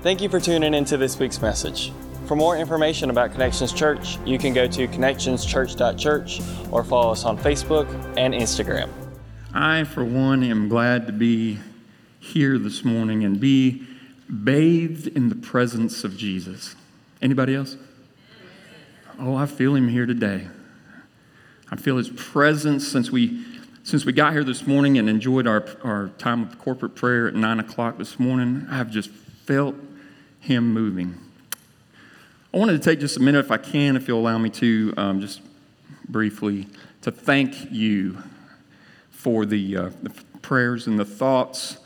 [0.00, 1.90] Thank you for tuning into this week's message.
[2.26, 6.40] For more information about Connections Church, you can go to connectionschurch.church
[6.70, 8.90] or follow us on Facebook and Instagram.
[9.52, 11.58] I, for one, am glad to be
[12.20, 13.88] here this morning and be
[14.44, 16.76] bathed in the presence of Jesus.
[17.20, 17.76] Anybody else?
[19.18, 20.46] Oh, I feel him here today.
[21.72, 23.44] I feel his presence since we
[23.82, 27.34] since we got here this morning and enjoyed our, our time of corporate prayer at
[27.34, 28.66] nine o'clock this morning.
[28.70, 29.74] I've just felt
[30.40, 31.18] him moving.
[32.52, 34.94] I wanted to take just a minute, if I can, if you'll allow me to,
[34.96, 35.42] um, just
[36.08, 36.66] briefly,
[37.02, 38.16] to thank you
[39.10, 41.76] for the, uh, the prayers and the thoughts,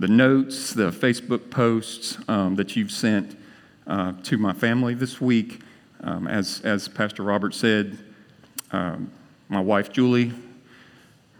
[0.00, 3.38] the notes, the Facebook posts um, that you've sent
[3.86, 5.60] uh, to my family this week.
[6.00, 7.98] Um, as, as Pastor Robert said,
[8.72, 9.10] um,
[9.48, 10.32] my wife Julie,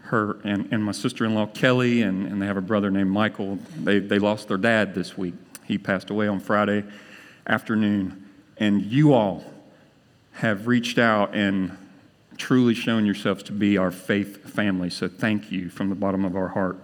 [0.03, 3.59] her and, and my sister-in-law Kelly, and, and they have a brother named Michael.
[3.77, 5.35] They, they lost their dad this week.
[5.69, 6.83] He passed away on Friday
[7.45, 8.27] afternoon.
[8.57, 9.43] And you all
[10.33, 11.77] have reached out and
[12.37, 14.89] truly shown yourselves to be our faith family.
[14.89, 16.79] So thank you from the bottom of our heart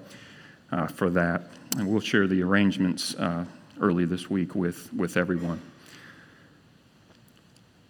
[0.72, 1.50] uh, for that.
[1.76, 3.46] And we'll share the arrangements uh,
[3.82, 5.60] early this week with, with everyone.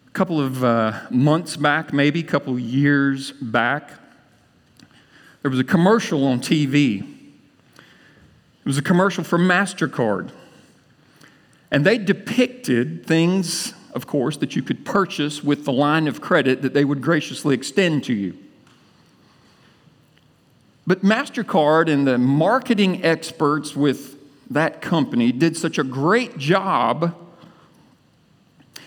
[0.08, 3.92] A couple of uh, months back, maybe a couple years back,
[5.42, 7.02] there was a commercial on TV.
[7.02, 10.32] It was a commercial for MasterCard.
[11.76, 16.62] And they depicted things, of course, that you could purchase with the line of credit
[16.62, 18.38] that they would graciously extend to you.
[20.88, 24.18] But MasterCard and the marketing experts with
[24.50, 27.14] that company did such a great job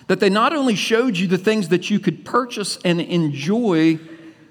[0.06, 3.98] that they not only showed you the things that you could purchase and enjoy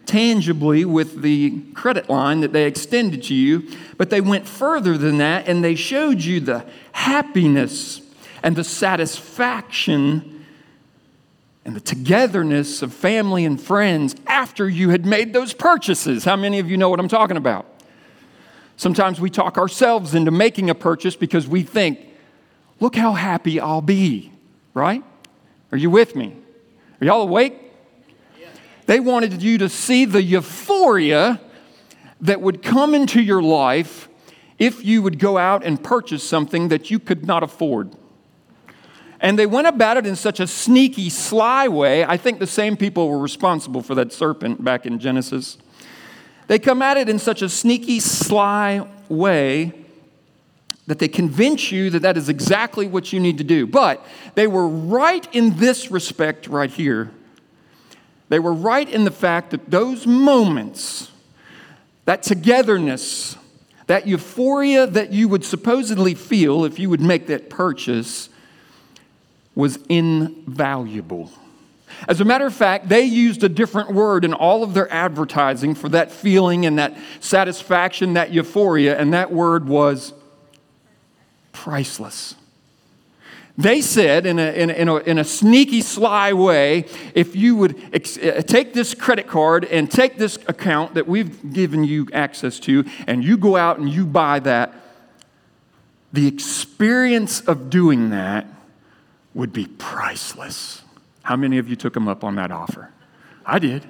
[0.05, 5.17] tangibly with the credit line that they extended to you, but they went further than
[5.17, 8.03] that and they showed you the happiness
[8.43, 10.45] and the satisfaction
[11.65, 16.23] and the togetherness of family and friends after you had made those purchases.
[16.23, 17.65] How many of you know what I'm talking about?
[18.77, 21.99] Sometimes we talk ourselves into making a purchase because we think,
[22.79, 24.31] look how happy I'll be,
[24.73, 25.03] right?
[25.71, 26.37] Are you with me?
[27.01, 27.59] Are y'all awake?
[28.85, 31.41] They wanted you to see the euphoria
[32.21, 34.07] that would come into your life
[34.57, 37.93] if you would go out and purchase something that you could not afford.
[39.19, 42.05] And they went about it in such a sneaky, sly way.
[42.05, 45.57] I think the same people were responsible for that serpent back in Genesis.
[46.47, 49.73] They come at it in such a sneaky, sly way
[50.85, 53.67] that they convince you that that is exactly what you need to do.
[53.67, 57.11] But they were right in this respect right here
[58.29, 61.11] they were right in the fact that those moments,
[62.05, 63.37] that togetherness,
[63.87, 68.29] that euphoria that you would supposedly feel if you would make that purchase,
[69.57, 71.31] was invaluable.
[72.07, 75.73] As a matter of fact, they used a different word in all of their advertising
[75.73, 80.13] for that feeling and that satisfaction, that euphoria, and that word was
[81.53, 82.35] priceless.
[83.57, 86.85] They said in a, in, a, in, a, in a, sneaky, sly way
[87.15, 91.51] if you would ex- uh, take this credit card and take this account that we've
[91.51, 94.75] given you access to, and you go out and you buy that,
[96.13, 98.45] the experience of doing that
[99.37, 100.81] would be priceless.
[101.21, 102.91] How many of you took him up on that offer?
[103.45, 103.85] I did.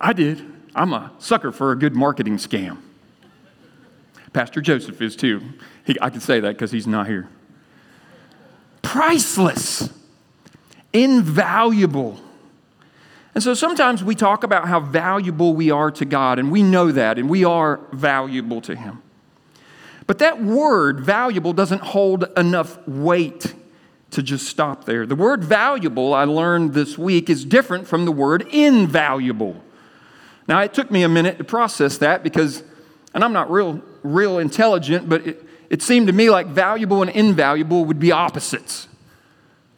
[0.00, 0.44] I did.
[0.74, 2.78] I'm a sucker for a good marketing scam.
[4.32, 5.40] Pastor Joseph is too.
[5.84, 7.28] He, I can say that because he's not here
[8.82, 9.88] priceless,
[10.92, 12.18] invaluable.
[13.36, 16.90] And so sometimes we talk about how valuable we are to God, and we know
[16.90, 19.00] that, and we are valuable to Him.
[20.08, 23.54] But that word, valuable, doesn't hold enough weight
[24.10, 25.06] to just stop there.
[25.06, 29.62] The word valuable, I learned this week, is different from the word invaluable.
[30.48, 32.64] Now, it took me a minute to process that because,
[33.14, 37.10] and I'm not real, real intelligent, but it, it seemed to me like valuable and
[37.10, 38.88] invaluable would be opposites.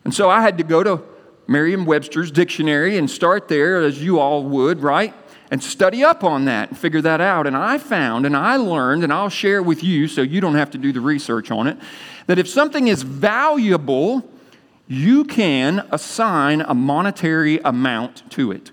[0.05, 1.03] And so I had to go to
[1.47, 5.13] Merriam Webster's dictionary and start there, as you all would, right?
[5.51, 7.47] And study up on that and figure that out.
[7.47, 10.71] And I found and I learned, and I'll share with you so you don't have
[10.71, 11.77] to do the research on it,
[12.27, 14.27] that if something is valuable,
[14.93, 18.71] you can assign a monetary amount to it.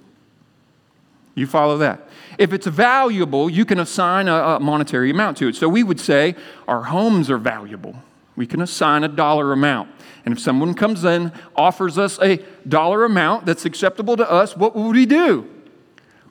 [1.34, 2.10] You follow that?
[2.38, 5.56] If it's valuable, you can assign a, a monetary amount to it.
[5.56, 6.36] So we would say
[6.68, 7.96] our homes are valuable.
[8.36, 9.92] We can assign a dollar amount.
[10.26, 14.76] And if someone comes in, offers us a dollar amount that's acceptable to us, what
[14.76, 15.50] would we do?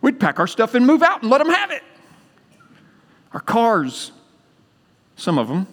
[0.03, 1.83] We'd pack our stuff and move out and let them have it.
[3.33, 4.13] Our cars,
[5.17, 5.67] some of them,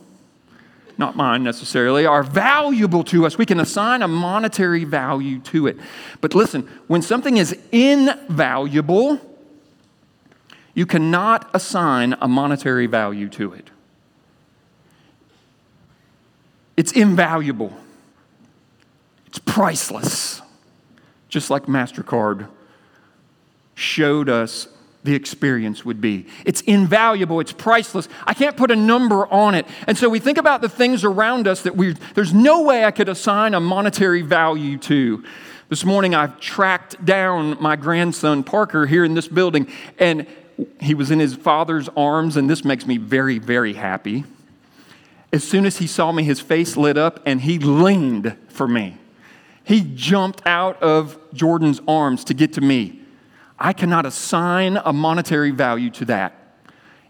[0.98, 3.38] not mine necessarily, are valuable to us.
[3.38, 5.78] We can assign a monetary value to it.
[6.22, 9.20] But listen, when something is invaluable,
[10.74, 13.70] you cannot assign a monetary value to it.
[16.78, 17.74] It's invaluable,
[19.28, 20.42] it's priceless,
[21.30, 22.50] just like MasterCard
[23.76, 24.68] showed us
[25.06, 26.26] the experience would be.
[26.46, 28.10] It's invaluable, it's priceless.
[28.26, 29.66] I can't put a number on it.
[29.88, 32.92] And so we think about the things around us that we there's no way I
[32.92, 35.24] could assign a monetary value to.
[35.70, 40.28] This morning I've tracked down my grandson Parker here in this building and
[40.82, 44.26] he was in his father's arms and this makes me very very happy.
[45.32, 48.98] As soon as he saw me his face lit up and he leaned for me.
[49.64, 53.05] He jumped out of Jordan's arms to get to me.
[53.58, 56.34] I cannot assign a monetary value to that.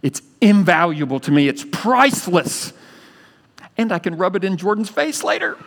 [0.01, 2.74] It's invaluable to me, it's priceless.
[3.77, 5.57] And I can rub it in Jordan's face later.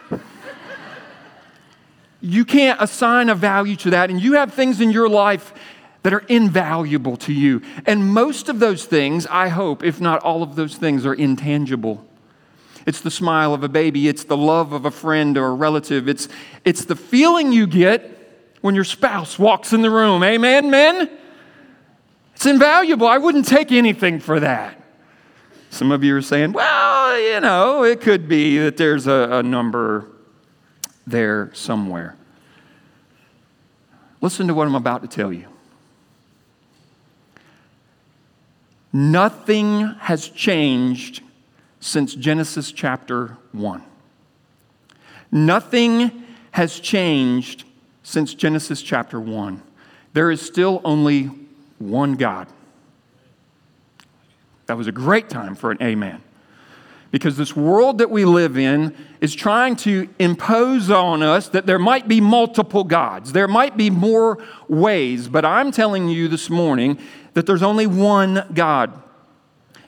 [2.21, 5.53] you can't assign a value to that, and you have things in your life
[6.05, 7.61] that are invaluable to you.
[7.85, 12.05] And most of those things, I hope, if not all of those things, are intangible.
[12.87, 16.09] It's the smile of a baby, it's the love of a friend or a relative,
[16.09, 16.29] it's,
[16.65, 18.18] it's the feeling you get
[18.61, 20.23] when your spouse walks in the room.
[20.23, 21.11] Amen, men?
[22.35, 23.07] It's invaluable.
[23.07, 24.81] I wouldn't take anything for that.
[25.71, 29.43] Some of you are saying, well, you know, it could be that there's a, a
[29.43, 30.09] number
[31.07, 32.17] there somewhere.
[34.21, 35.47] Listen to what I'm about to tell you.
[38.93, 41.23] Nothing has changed
[41.81, 43.83] since Genesis chapter 1.
[45.31, 47.65] Nothing has changed
[48.09, 49.63] since Genesis chapter 1.
[50.15, 51.31] There is still only
[51.79, 52.49] one God.
[54.65, 56.23] That was a great time for an amen.
[57.11, 61.79] Because this world that we live in is trying to impose on us that there
[61.79, 63.33] might be multiple gods.
[63.33, 66.99] There might be more ways, but I'm telling you this morning
[67.35, 69.03] that there's only one God.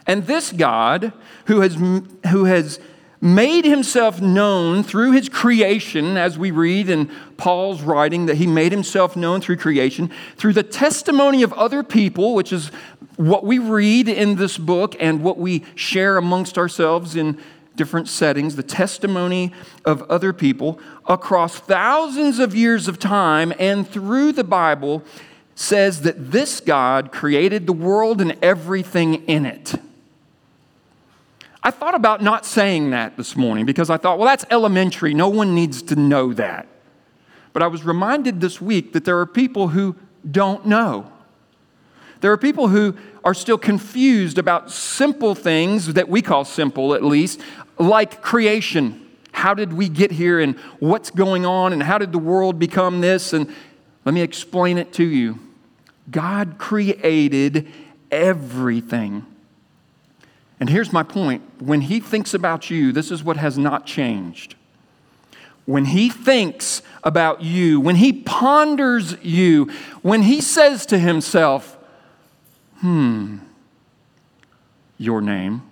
[0.07, 1.15] And this God,
[1.47, 2.81] who has, who has
[3.21, 8.73] made himself known through his creation, as we read in Paul's writing, that he made
[8.73, 12.69] himself known through creation, through the testimony of other people, which is
[13.17, 17.39] what we read in this book and what we share amongst ourselves in
[17.77, 19.53] different settings, the testimony
[19.85, 25.03] of other people across thousands of years of time and through the Bible
[25.55, 29.75] says that this God created the world and everything in it.
[31.63, 35.13] I thought about not saying that this morning because I thought, well, that's elementary.
[35.13, 36.67] No one needs to know that.
[37.53, 39.97] But I was reminded this week that there are people who
[40.29, 41.11] don't know.
[42.21, 47.03] There are people who are still confused about simple things that we call simple, at
[47.03, 47.41] least,
[47.79, 49.07] like creation.
[49.33, 53.01] How did we get here and what's going on and how did the world become
[53.01, 53.33] this?
[53.33, 53.55] And
[54.05, 55.39] let me explain it to you.
[56.11, 57.69] God created
[58.11, 59.27] everything.
[60.61, 64.55] And here's my point when he thinks about you, this is what has not changed.
[65.65, 69.71] When he thinks about you, when he ponders you,
[70.03, 71.79] when he says to himself,
[72.79, 73.39] hmm,
[74.99, 75.63] your name,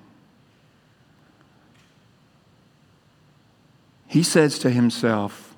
[4.06, 5.54] he says to himself,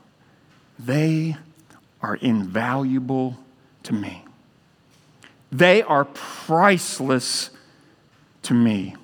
[0.78, 1.36] they
[2.02, 3.36] are invaluable
[3.84, 4.24] to me.
[5.52, 7.50] They are priceless
[8.42, 8.96] to me.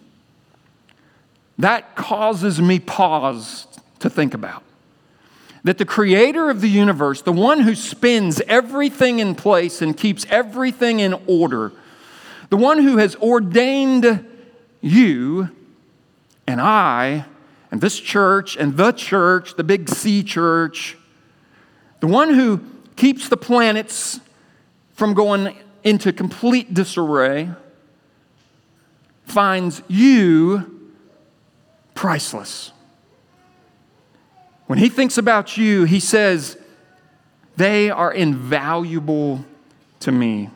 [1.58, 3.66] That causes me pause
[4.00, 4.62] to think about.
[5.64, 10.26] That the creator of the universe, the one who spins everything in place and keeps
[10.28, 11.72] everything in order,
[12.50, 14.24] the one who has ordained
[14.80, 15.48] you
[16.46, 17.24] and I
[17.70, 20.96] and this church and the church, the big C church,
[22.00, 22.60] the one who
[22.94, 24.20] keeps the planets
[24.92, 27.50] from going into complete disarray,
[29.24, 30.75] finds you
[31.96, 32.70] priceless.
[34.66, 36.56] When he thinks about you, he says,
[37.56, 39.44] They are invaluable
[40.00, 40.50] to me.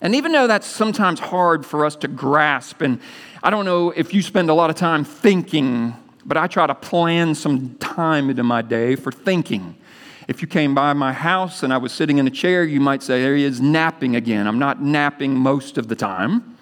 [0.00, 3.00] And even though that's sometimes hard for us to grasp, and
[3.42, 6.74] I don't know if you spend a lot of time thinking, but I try to
[6.74, 9.76] plan some time into my day for thinking.
[10.28, 13.02] If you came by my house and I was sitting in a chair, you might
[13.02, 14.46] say, There he is napping again.
[14.46, 16.56] I'm not napping most of the time.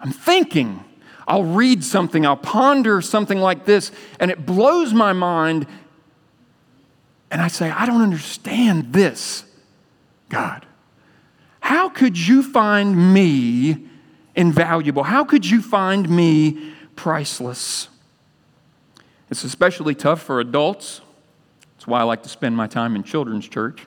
[0.00, 0.84] I'm thinking.
[1.26, 5.66] I'll read something, I'll ponder something like this, and it blows my mind.
[7.30, 9.44] And I say, I don't understand this,
[10.28, 10.66] God.
[11.60, 13.86] How could you find me
[14.34, 15.04] invaluable?
[15.04, 17.88] How could you find me priceless?
[19.30, 21.00] It's especially tough for adults.
[21.76, 23.86] That's why I like to spend my time in children's church.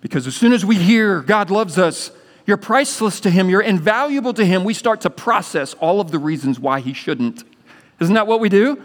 [0.00, 2.10] Because as soon as we hear God loves us,
[2.46, 6.18] you're priceless to Him, you're invaluable to Him, we start to process all of the
[6.18, 7.44] reasons why He shouldn't.
[8.00, 8.82] Isn't that what we do?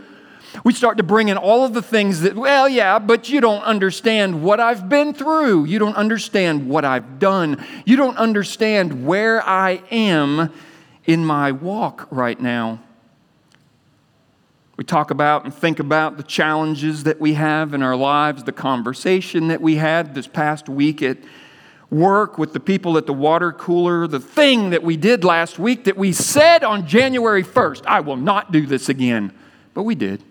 [0.63, 3.63] We start to bring in all of the things that, well, yeah, but you don't
[3.63, 5.65] understand what I've been through.
[5.65, 7.63] You don't understand what I've done.
[7.85, 10.53] You don't understand where I am
[11.05, 12.79] in my walk right now.
[14.77, 18.51] We talk about and think about the challenges that we have in our lives, the
[18.51, 21.17] conversation that we had this past week at
[21.89, 25.85] work with the people at the water cooler, the thing that we did last week
[25.85, 29.31] that we said on January 1st, I will not do this again.
[29.73, 30.23] But we did.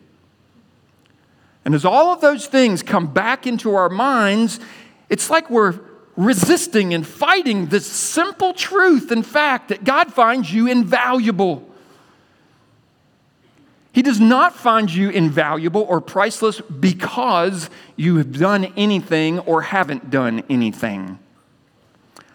[1.64, 4.60] And as all of those things come back into our minds,
[5.08, 5.78] it's like we're
[6.16, 11.68] resisting and fighting this simple truth and fact that God finds you invaluable.
[13.92, 20.10] He does not find you invaluable or priceless because you have done anything or haven't
[20.10, 21.18] done anything.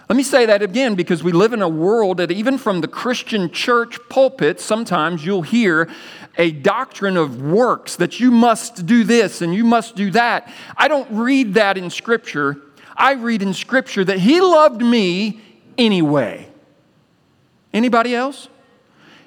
[0.09, 2.87] Let me say that again because we live in a world that, even from the
[2.87, 5.87] Christian church pulpit, sometimes you'll hear
[6.35, 10.51] a doctrine of works that you must do this and you must do that.
[10.75, 12.57] I don't read that in Scripture.
[12.97, 15.41] I read in Scripture that He loved me
[15.77, 16.49] anyway.
[17.71, 18.47] Anybody else?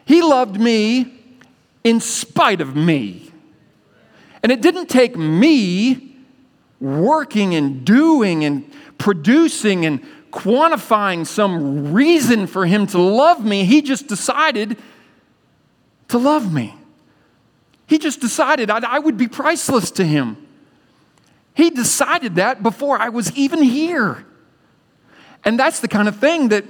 [0.04, 1.16] He loved me
[1.84, 3.30] in spite of me.
[4.42, 6.16] And it didn't take me
[6.80, 13.64] working and doing and producing and quantifying some reason for him to love me.
[13.64, 14.78] He just decided
[16.08, 16.74] to love me.
[17.86, 20.48] He just decided I, would be priceless to him.
[21.54, 24.24] He decided that before I was even here.
[25.44, 26.64] And that's the kind of thing that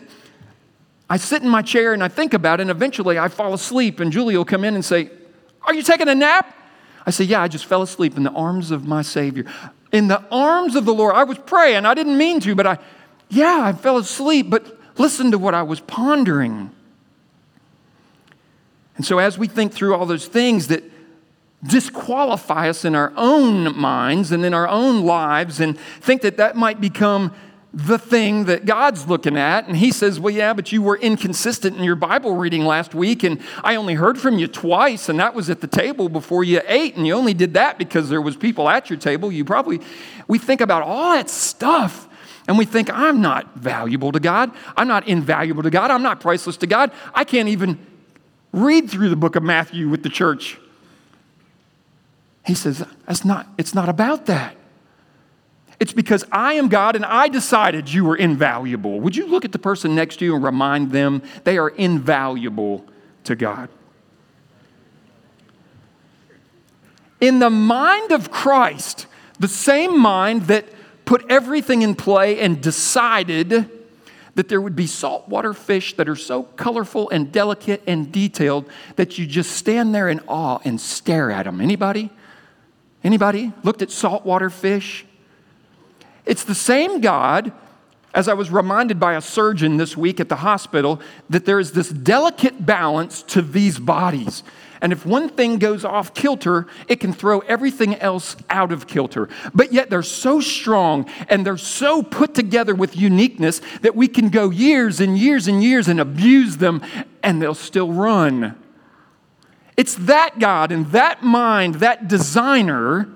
[1.08, 4.10] I sit in my chair and I think about and eventually I fall asleep, and
[4.10, 5.10] Julie will come in and say,
[5.62, 6.56] Are you taking a nap?
[7.06, 9.44] I say, Yeah, I just fell asleep in the arms of my Savior.
[9.92, 11.14] In the arms of the Lord.
[11.14, 11.84] I was praying.
[11.84, 12.78] I didn't mean to, but I,
[13.32, 16.70] yeah, I fell asleep, but listen to what I was pondering.
[18.96, 20.84] And so, as we think through all those things that
[21.64, 26.56] disqualify us in our own minds and in our own lives, and think that that
[26.56, 27.32] might become
[27.72, 29.66] the thing that God's looking at.
[29.66, 33.22] And he says, Well, yeah, but you were inconsistent in your Bible reading last week,
[33.22, 36.60] and I only heard from you twice, and that was at the table before you
[36.66, 39.32] ate, and you only did that because there was people at your table.
[39.32, 39.80] You probably,
[40.28, 42.08] we think about all that stuff.
[42.48, 44.50] And we think, I'm not valuable to God.
[44.76, 45.90] I'm not invaluable to God.
[45.90, 46.90] I'm not priceless to God.
[47.14, 47.84] I can't even
[48.52, 50.58] read through the book of Matthew with the church.
[52.44, 54.56] He says, That's not, it's not about that.
[55.78, 59.00] It's because I am God and I decided you were invaluable.
[59.00, 62.86] Would you look at the person next to you and remind them they are invaluable
[63.24, 63.68] to God?
[67.20, 69.06] In the mind of Christ,
[69.38, 70.66] the same mind that
[71.04, 73.68] put everything in play and decided
[74.34, 79.18] that there would be saltwater fish that are so colorful and delicate and detailed that
[79.18, 81.60] you just stand there in awe and stare at them.
[81.60, 82.10] Anybody?
[83.04, 85.04] Anybody looked at saltwater fish?
[86.24, 87.52] It's the same God,
[88.14, 91.72] as I was reminded by a surgeon this week at the hospital, that there is
[91.72, 94.44] this delicate balance to these bodies.
[94.82, 99.28] And if one thing goes off kilter, it can throw everything else out of kilter.
[99.54, 104.28] But yet they're so strong and they're so put together with uniqueness that we can
[104.28, 106.82] go years and years and years and abuse them
[107.22, 108.58] and they'll still run.
[109.76, 113.08] It's that God and that mind, that designer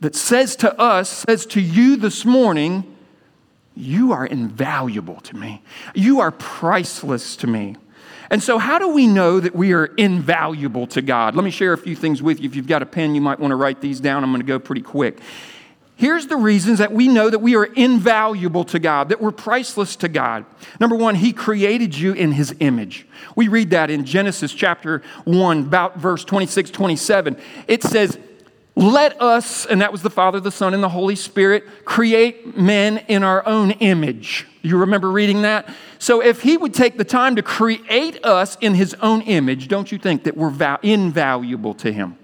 [0.00, 2.96] that says to us, says to you this morning,
[3.76, 5.62] you are invaluable to me.
[5.94, 7.76] You are priceless to me.
[8.32, 11.36] And so, how do we know that we are invaluable to God?
[11.36, 12.48] Let me share a few things with you.
[12.48, 14.24] If you've got a pen, you might want to write these down.
[14.24, 15.20] I'm going to go pretty quick.
[15.96, 19.96] Here's the reasons that we know that we are invaluable to God, that we're priceless
[19.96, 20.46] to God.
[20.80, 23.06] Number one, He created you in His image.
[23.36, 27.36] We read that in Genesis chapter 1, about verse 26, 27.
[27.68, 28.18] It says,
[28.74, 32.98] let us, and that was the Father, the Son, and the Holy Spirit, create men
[33.08, 34.46] in our own image.
[34.62, 35.68] You remember reading that?
[35.98, 39.92] So, if He would take the time to create us in His own image, don't
[39.92, 42.16] you think that we're val- invaluable to Him?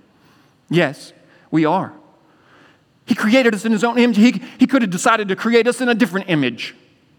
[0.71, 1.13] Yes,
[1.51, 1.93] we are.
[3.05, 4.17] He created us in His own image.
[4.17, 6.75] He, he could have decided to create us in a different image,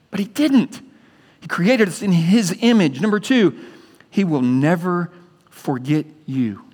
[0.09, 0.81] but He didn't.
[1.39, 2.99] He created us in His image.
[2.99, 3.55] Number two,
[4.09, 5.11] He will never
[5.51, 6.68] forget you.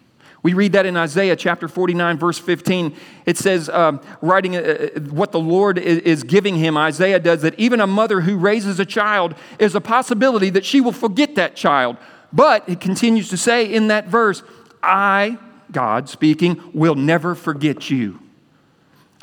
[0.46, 2.96] We read that in Isaiah chapter 49, verse 15.
[3.26, 4.60] It says, um, writing uh,
[4.96, 8.38] uh, what the Lord is, is giving him, Isaiah does, that even a mother who
[8.38, 11.98] raises a child is a possibility that she will forget that child.
[12.32, 14.44] But it continues to say in that verse,
[14.84, 15.40] I,
[15.72, 18.20] God speaking, will never forget you.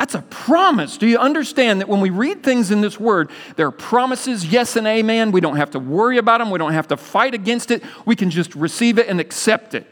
[0.01, 0.99] That's a promise.
[0.99, 4.75] Do you understand that when we read things in this word, there are promises, yes
[4.75, 5.31] and amen.
[5.31, 7.85] We don't have to worry about them, we don't have to fight against it.
[8.05, 9.87] We can just receive it and accept it.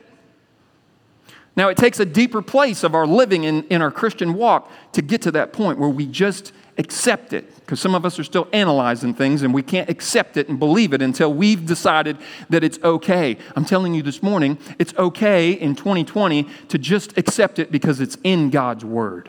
[1.61, 5.03] Now, it takes a deeper place of our living in, in our Christian walk to
[5.03, 7.55] get to that point where we just accept it.
[7.57, 10.95] Because some of us are still analyzing things and we can't accept it and believe
[10.95, 12.17] it until we've decided
[12.49, 13.37] that it's okay.
[13.57, 18.17] I'm telling you this morning, it's okay in 2020 to just accept it because it's
[18.25, 19.29] in God's Word.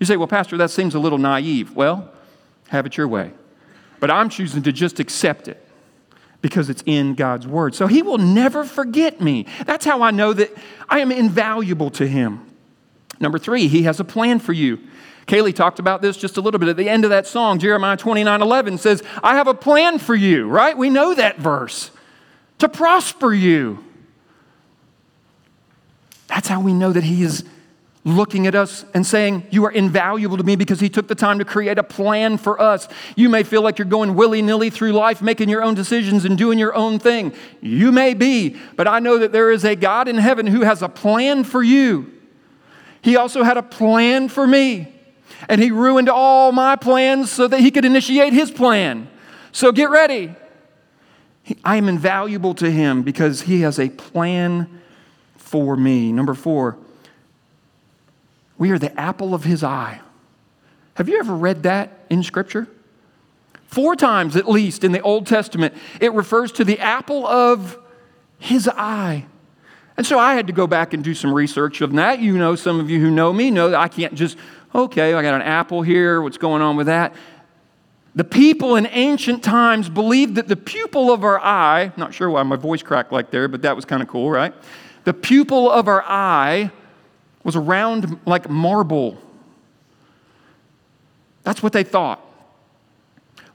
[0.00, 1.76] You say, well, Pastor, that seems a little naive.
[1.76, 2.12] Well,
[2.70, 3.30] have it your way.
[4.00, 5.67] But I'm choosing to just accept it
[6.40, 7.74] because it's in God's Word.
[7.74, 9.46] So He will never forget me.
[9.66, 10.50] That's how I know that
[10.88, 12.44] I am invaluable to Him.
[13.20, 14.78] Number three, He has a plan for you.
[15.26, 17.58] Kaylee talked about this just a little bit at the end of that song.
[17.58, 20.76] Jeremiah 29 11 says, I have a plan for you, right?
[20.76, 21.90] We know that verse
[22.58, 23.84] to prosper you.
[26.28, 27.44] That's how we know that He is
[28.04, 31.38] looking at us and saying, You are invaluable to me because He took the time
[31.38, 32.88] to create a plan for us.
[33.16, 36.36] You may feel like you're going willy nilly through life, making your own decisions and
[36.36, 37.32] doing your own thing.
[37.60, 40.82] You may be, but I know that there is a God in heaven who has
[40.82, 42.12] a plan for you.
[43.02, 44.92] He also had a plan for me,
[45.48, 49.08] and He ruined all my plans so that He could initiate His plan.
[49.52, 50.34] So get ready.
[51.64, 54.80] I am invaluable to Him because He has a plan
[55.36, 56.12] for me.
[56.12, 56.76] Number four,
[58.58, 60.00] we are the apple of his eye.
[60.94, 62.66] Have you ever read that in Scripture?
[63.66, 67.78] Four times at least in the Old Testament, it refers to the apple of
[68.38, 69.26] his eye.
[69.96, 72.20] And so I had to go back and do some research of that.
[72.20, 74.38] You know, some of you who know me know that I can't just,
[74.74, 77.14] okay, I got an apple here, what's going on with that?
[78.14, 82.42] The people in ancient times believed that the pupil of our eye, not sure why
[82.42, 84.54] my voice cracked like there, but that was kind of cool, right?
[85.04, 86.70] The pupil of our eye
[87.44, 89.16] was round like marble.
[91.44, 92.24] That's what they thought.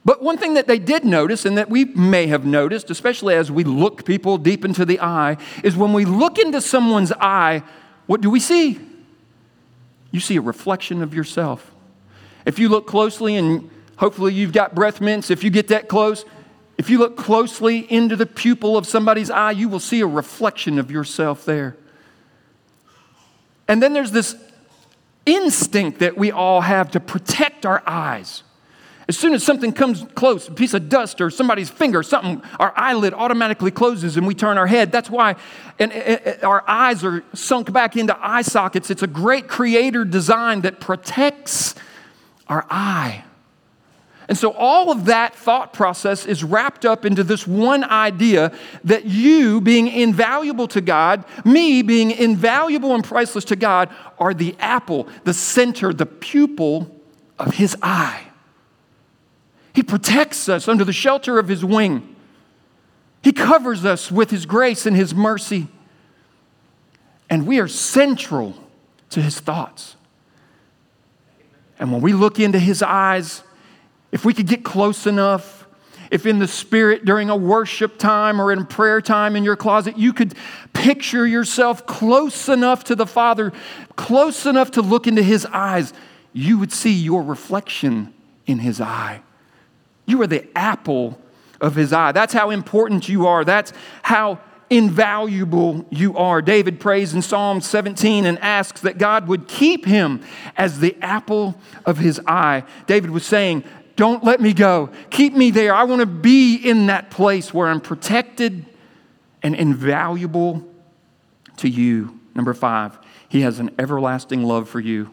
[0.04, 3.50] But one thing that they did notice, and that we may have noticed, especially as
[3.50, 7.62] we look people deep into the eye, is when we look into someone's eye,
[8.06, 8.78] what do we see?
[10.10, 11.72] You see a reflection of yourself.
[12.44, 16.26] If you look closely, and hopefully you've got breath mints, if you get that close,
[16.76, 20.78] if you look closely into the pupil of somebody's eye, you will see a reflection
[20.78, 21.76] of yourself there.
[23.68, 24.36] And then there's this
[25.26, 28.42] instinct that we all have to protect our eyes.
[29.06, 32.72] As soon as something comes close, a piece of dust or somebody's finger, something, our
[32.74, 34.92] eyelid automatically closes and we turn our head.
[34.92, 35.36] That's why
[35.78, 38.90] and, and, our eyes are sunk back into eye sockets.
[38.90, 41.74] It's a great creator design that protects
[42.48, 43.24] our eye.
[44.28, 49.04] And so all of that thought process is wrapped up into this one idea that
[49.04, 55.08] you being invaluable to God, me being invaluable and priceless to God, are the apple,
[55.24, 56.90] the center, the pupil
[57.38, 58.28] of His eye.
[59.74, 62.16] He protects us under the shelter of His wing.
[63.22, 65.68] He covers us with His grace and His mercy.
[67.28, 68.54] And we are central
[69.10, 69.96] to His thoughts.
[71.78, 73.42] And when we look into His eyes,
[74.14, 75.66] if we could get close enough,
[76.08, 79.98] if in the spirit during a worship time or in prayer time in your closet,
[79.98, 80.34] you could
[80.72, 83.52] picture yourself close enough to the Father,
[83.96, 85.92] close enough to look into His eyes,
[86.32, 88.14] you would see your reflection
[88.46, 89.20] in His eye.
[90.06, 91.20] You are the apple
[91.60, 92.12] of His eye.
[92.12, 93.44] That's how important you are.
[93.44, 93.72] That's
[94.04, 94.38] how
[94.70, 96.40] invaluable you are.
[96.40, 100.22] David prays in Psalm 17 and asks that God would keep him
[100.56, 102.64] as the apple of his eye.
[102.86, 103.62] David was saying,
[103.96, 104.90] don't let me go.
[105.10, 105.74] Keep me there.
[105.74, 108.66] I want to be in that place where I'm protected
[109.42, 110.66] and invaluable
[111.58, 112.18] to you.
[112.34, 115.10] Number five, he has an everlasting love for you.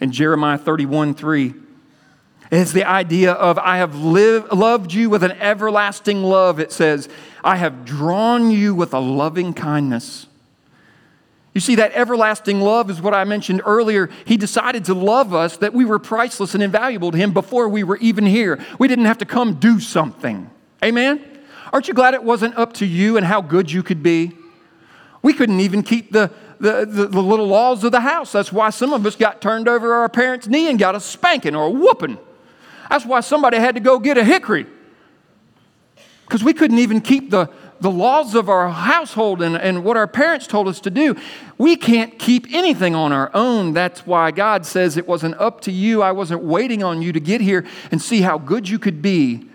[0.00, 1.54] In Jeremiah 31 3,
[2.50, 6.58] it's the idea of, I have loved you with an everlasting love.
[6.58, 7.08] It says,
[7.44, 10.26] I have drawn you with a loving kindness.
[11.54, 14.10] You see, that everlasting love is what I mentioned earlier.
[14.24, 17.82] He decided to love us that we were priceless and invaluable to Him before we
[17.82, 18.64] were even here.
[18.78, 20.50] We didn't have to come do something.
[20.84, 21.24] Amen?
[21.72, 24.32] Aren't you glad it wasn't up to you and how good you could be?
[25.22, 26.30] We couldn't even keep the,
[26.60, 28.32] the, the, the little laws of the house.
[28.32, 31.54] That's why some of us got turned over our parents' knee and got a spanking
[31.54, 32.18] or a whooping.
[32.88, 34.66] That's why somebody had to go get a hickory.
[36.24, 40.06] Because we couldn't even keep the, the laws of our household and, and what our
[40.06, 41.16] parents told us to do.
[41.56, 43.72] We can't keep anything on our own.
[43.72, 46.02] That's why God says it wasn't up to you.
[46.02, 49.48] I wasn't waiting on you to get here and see how good you could be.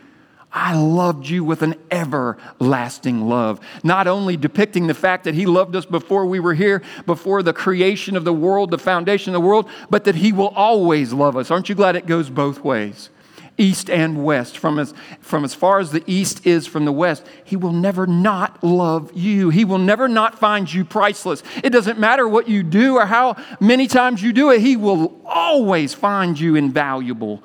[0.55, 3.59] I loved you with an everlasting love.
[3.83, 7.53] Not only depicting the fact that He loved us before we were here, before the
[7.53, 11.35] creation of the world, the foundation of the world, but that He will always love
[11.35, 11.49] us.
[11.49, 13.09] Aren't you glad it goes both ways?
[13.57, 17.25] East and west, from as, from as far as the east is from the west,
[17.43, 19.49] He will never not love you.
[19.49, 21.43] He will never not find you priceless.
[21.63, 25.21] It doesn't matter what you do or how many times you do it, He will
[25.25, 27.43] always find you invaluable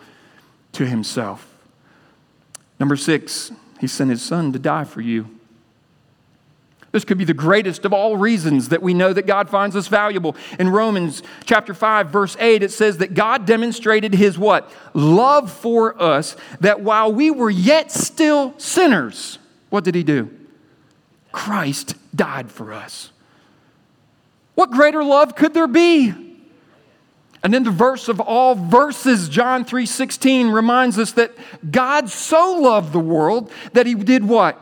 [0.72, 1.46] to Himself.
[2.78, 5.37] Number six, he sent his son to die for you.
[6.90, 9.88] This could be the greatest of all reasons that we know that God finds us
[9.88, 10.34] valuable.
[10.58, 14.70] In Romans chapter 5 verse 8 it says that God demonstrated his what?
[14.94, 20.30] Love for us that while we were yet still sinners, what did he do?
[21.30, 23.12] Christ died for us.
[24.54, 26.14] What greater love could there be?
[27.42, 31.32] And then the verse of all verses, John 3:16 reminds us that
[31.70, 34.58] God so loved the world that he did what?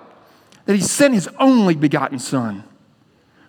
[0.67, 2.65] That he sent his only begotten son.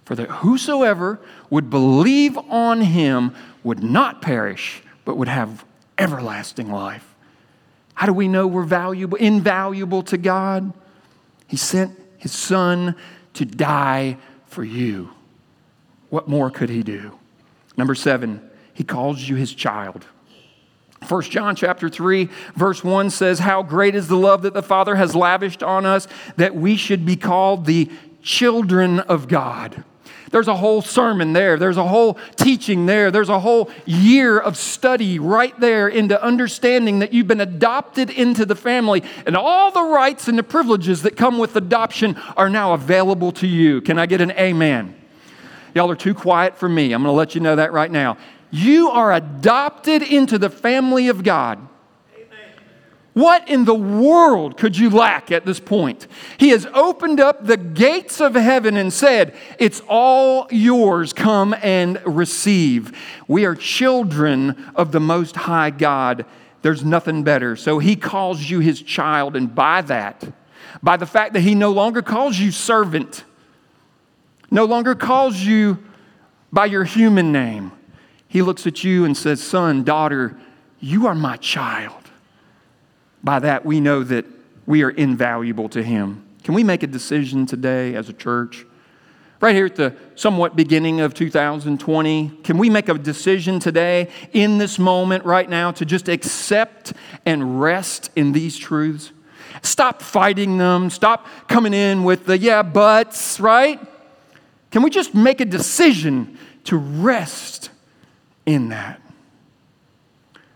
[0.06, 5.66] For that whosoever would believe on him would not perish, but would have
[5.98, 7.14] everlasting life.
[7.94, 10.72] How do we know we're valuable, invaluable to God?
[11.48, 12.96] He sent his son
[13.34, 15.10] to die for you.
[16.10, 17.18] What more could he do?
[17.76, 18.42] Number seven,
[18.74, 20.06] he calls you his child.
[21.08, 24.96] 1 John chapter 3 verse 1 says how great is the love that the Father
[24.96, 26.08] has lavished on us
[26.38, 27.90] that we should be called the
[28.22, 29.84] children of God.
[30.32, 31.58] There's a whole sermon there.
[31.58, 33.12] There's a whole teaching there.
[33.12, 38.46] There's a whole year of study right there into understanding that you've been adopted into
[38.46, 42.74] the family and all the rights and the privileges that come with adoption are now
[42.74, 43.82] available to you.
[43.82, 44.96] Can I get an amen?
[45.74, 46.92] Y'all are too quiet for me.
[46.92, 48.18] I'm going to let you know that right now.
[48.50, 51.60] You are adopted into the family of God.
[53.18, 56.06] What in the world could you lack at this point?
[56.38, 61.14] He has opened up the gates of heaven and said, It's all yours.
[61.14, 62.96] Come and receive.
[63.28, 66.28] We are children of the Most High God.
[66.62, 67.56] There's nothing better.
[67.56, 70.24] So he calls you his child, and by that,
[70.84, 73.24] by the fact that he no longer calls you servant,
[74.52, 75.84] no longer calls you
[76.54, 77.72] by your human name,
[78.28, 80.38] he looks at you and says, Son, daughter,
[80.80, 81.94] you are my child.
[83.24, 84.26] By that, we know that
[84.66, 86.24] we are invaluable to Him.
[86.44, 88.66] Can we make a decision today as a church?
[89.40, 94.58] Right here at the somewhat beginning of 2020, can we make a decision today, in
[94.58, 96.94] this moment, right now, to just accept
[97.26, 99.12] and rest in these truths?
[99.62, 100.90] Stop fighting them.
[100.90, 103.80] Stop coming in with the yeah, buts, right?
[104.72, 107.70] Can we just make a decision to rest
[108.48, 109.00] in that.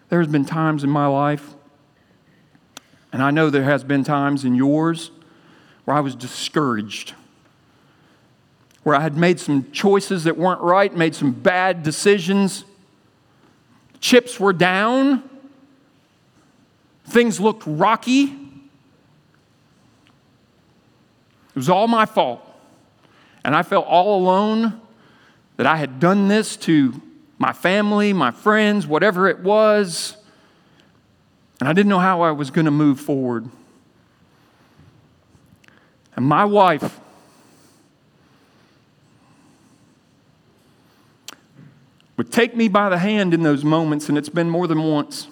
[0.10, 1.54] There's been times in my life,
[3.14, 5.12] and I know there has been times in yours,
[5.86, 7.14] where I was discouraged,
[8.84, 12.64] where I had made some choices that weren't right, made some bad decisions.
[14.00, 15.30] Chips were down,
[17.06, 18.24] things looked rocky.
[18.24, 18.32] It
[21.56, 22.42] was all my fault.
[23.44, 24.80] And I felt all alone
[25.58, 27.02] that I had done this to
[27.42, 30.16] my family, my friends, whatever it was.
[31.60, 33.50] And I didn't know how I was going to move forward.
[36.16, 37.00] And my wife,
[42.16, 45.28] would take me by the hand in those moments, and it's been more than once.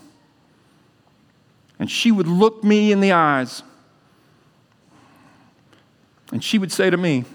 [1.77, 3.61] And she would look me in the eyes,
[6.31, 7.25] and she would say to me,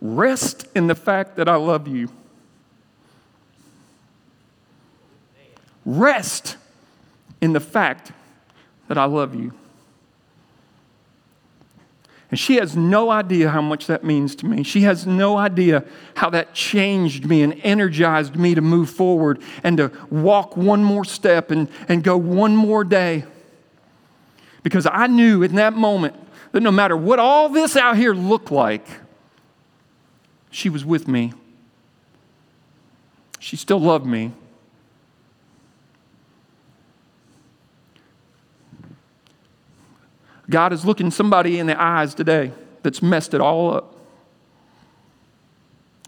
[0.00, 2.08] Rest in the fact that I love you.
[5.84, 6.56] Rest
[7.40, 8.12] in the fact
[8.88, 9.52] that I love you.
[12.30, 14.62] And she has no idea how much that means to me.
[14.62, 15.84] She has no idea
[16.14, 21.04] how that changed me and energized me to move forward and to walk one more
[21.04, 23.24] step and, and go one more day.
[24.62, 26.14] Because I knew in that moment
[26.52, 28.86] that no matter what all this out here looked like,
[30.50, 31.32] she was with me.
[33.38, 34.32] She still loved me.
[40.48, 43.94] God is looking somebody in the eyes today that's messed it all up.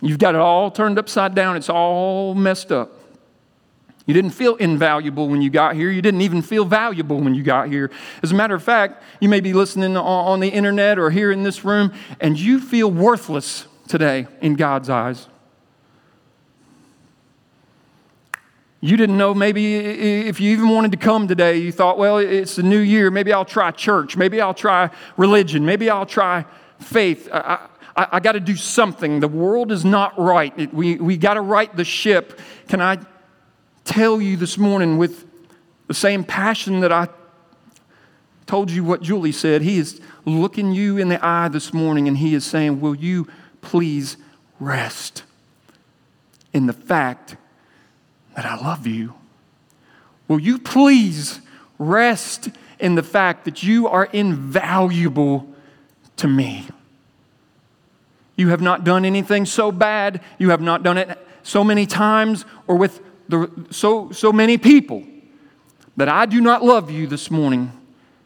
[0.01, 2.99] You've got it all turned upside down, it's all messed up.
[4.05, 5.89] You didn't feel invaluable when you got here.
[5.89, 7.89] You didn't even feel valuable when you got here.
[8.21, 11.45] As a matter of fact, you may be listening on the internet or here in
[11.45, 15.29] this room, and you feel worthless today in God's eyes.
[18.85, 22.57] You didn't know maybe if you even wanted to come today, you thought, well, it's
[22.57, 23.13] the new year.
[23.13, 24.17] Maybe I'll try church.
[24.17, 25.65] Maybe I'll try religion.
[25.65, 26.45] Maybe I'll try
[26.81, 27.29] faith.
[27.33, 29.21] I, I, I got to do something.
[29.21, 30.53] The world is not right.
[30.59, 32.41] It, we we got to right the ship.
[32.67, 32.99] Can I
[33.85, 35.27] tell you this morning with
[35.87, 37.09] the same passion that I
[38.47, 39.63] told you what Julie said?
[39.63, 43.29] He is looking you in the eye this morning and he is saying, Will you
[43.63, 44.19] please
[44.61, 45.23] rest
[46.53, 47.37] in the fact
[48.37, 49.15] that I love you.
[50.29, 51.41] Will you please
[51.79, 55.49] rest in the fact that you are invaluable
[56.17, 56.69] to me?
[58.37, 62.45] You have not done anything so bad, you have not done it so many times
[62.67, 65.05] or with the, so, so many people
[65.97, 67.73] that I do not love you this morning,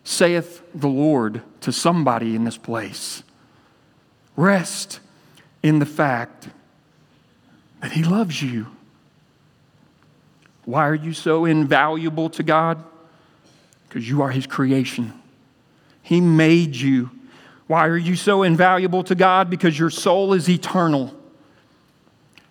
[0.04, 3.24] saith the Lord to somebody in this place.
[4.36, 5.00] Rest
[5.66, 6.48] in the fact
[7.80, 8.68] that He loves you.
[10.64, 12.82] Why are you so invaluable to God?
[13.88, 15.12] Because you are His creation.
[16.02, 17.10] He made you.
[17.66, 19.50] Why are you so invaluable to God?
[19.50, 21.12] Because your soul is eternal.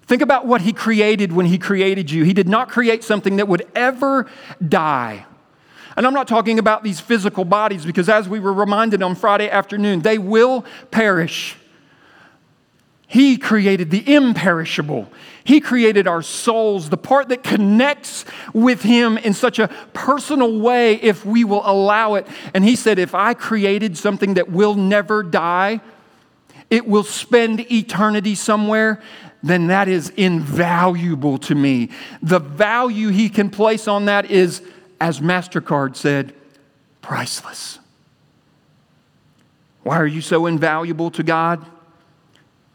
[0.08, 2.26] Think about what He created when He created you.
[2.26, 4.30] He did not create something that would ever
[4.68, 5.26] die.
[5.96, 9.50] And I'm not talking about these physical bodies because, as we were reminded on Friday
[9.50, 11.56] afternoon, they will perish.
[13.08, 15.12] He created the imperishable.
[15.44, 20.96] He created our souls, the part that connects with Him in such a personal way
[20.96, 22.28] if we will allow it.
[22.54, 25.82] And He said, If I created something that will never die,
[26.72, 29.02] it will spend eternity somewhere,
[29.44, 31.92] then that is invaluable to me.
[32.24, 34.64] The value He can place on that is,
[35.00, 36.34] as MasterCard said,
[37.04, 37.78] priceless.
[39.84, 41.64] Why are you so invaluable to God?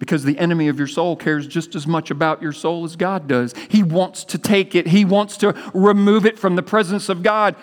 [0.00, 3.28] Because the enemy of your soul cares just as much about your soul as God
[3.28, 3.54] does.
[3.68, 7.54] He wants to take it, he wants to remove it from the presence of God.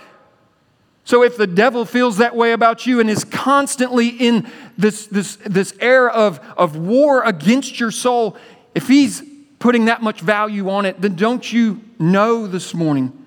[1.04, 5.38] So if the devil feels that way about you and is constantly in this, this,
[5.46, 8.38] this air of, of war against your soul,
[8.76, 9.24] if he's
[9.58, 13.26] putting that much value on it, then don't you know this morning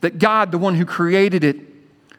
[0.00, 1.58] that God, the one who created it,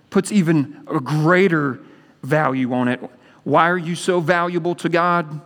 [0.09, 1.79] puts even a greater
[2.23, 3.01] value on it?
[3.43, 5.41] Why are you so valuable to God?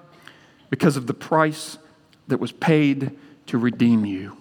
[0.74, 1.78] Because of the price
[2.28, 4.36] that was paid to redeem you.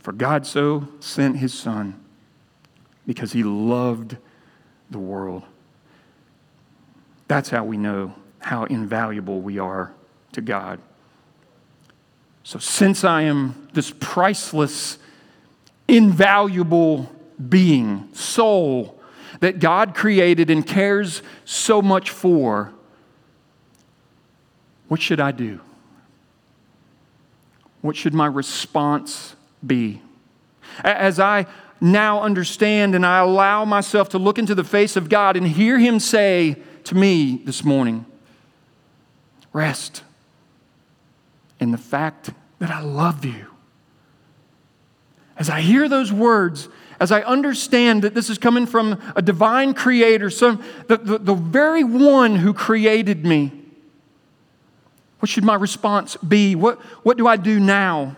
[0.00, 2.02] For God so sent his Son
[3.06, 4.16] because he loved
[4.90, 5.44] the world.
[7.28, 9.92] That's how we know how invaluable we are
[10.32, 10.80] to God.
[12.42, 14.98] So, since I am this priceless,
[15.86, 17.08] invaluable
[17.48, 19.00] being, soul,
[19.38, 22.72] that God created and cares so much for,
[24.88, 25.60] what should I do?
[27.80, 30.00] What should my response be?
[30.82, 31.46] As I
[31.80, 35.78] now understand and I allow myself to look into the face of God and hear
[35.78, 38.06] Him say to me this morning,
[39.52, 40.02] rest
[41.60, 43.46] in the fact that I love you.
[45.36, 46.68] As I hear those words,
[46.98, 51.34] as I understand that this is coming from a divine creator, some, the, the, the
[51.34, 53.65] very one who created me,
[55.20, 56.54] what should my response be?
[56.54, 58.16] What, what do I do now?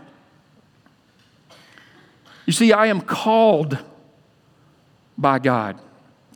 [2.47, 3.79] You see, I am called
[5.17, 5.79] by God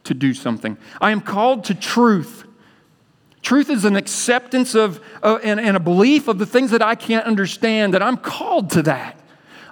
[0.05, 0.77] to do something.
[1.01, 2.45] I am called to truth.
[3.41, 6.95] Truth is an acceptance of uh, and, and a belief of the things that I
[6.95, 9.19] can't understand, that I'm called to that.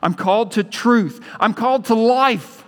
[0.03, 1.24] I'm called to truth.
[1.38, 2.64] I'm called to life.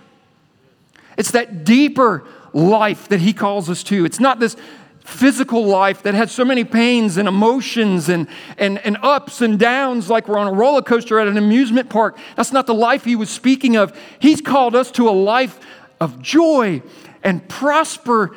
[1.17, 4.05] It's that deeper life that He calls us to.
[4.05, 4.55] It's not this
[5.03, 10.09] physical life that has so many pains and emotions and, and, and ups and downs
[10.09, 12.17] like we're on a roller coaster at an amusement park.
[12.35, 13.97] That's not the life he was speaking of.
[14.19, 15.59] He's called us to a life
[15.99, 16.81] of joy
[17.21, 18.35] and prosper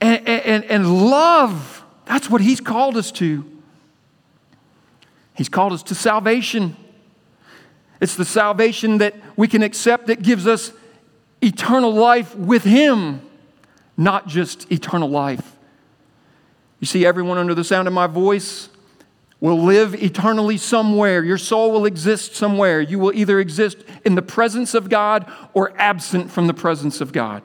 [0.00, 1.84] and, and, and love.
[2.06, 3.44] That's what he's called us to.
[5.34, 6.76] He's called us to salvation.
[8.00, 10.72] It's the salvation that we can accept that gives us
[11.42, 13.20] eternal life with him,
[13.96, 15.51] not just eternal life
[16.82, 18.68] you see, everyone under the sound of my voice
[19.38, 21.22] will live eternally somewhere.
[21.22, 22.80] Your soul will exist somewhere.
[22.80, 27.12] You will either exist in the presence of God or absent from the presence of
[27.12, 27.44] God.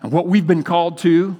[0.00, 1.36] And what we've been called to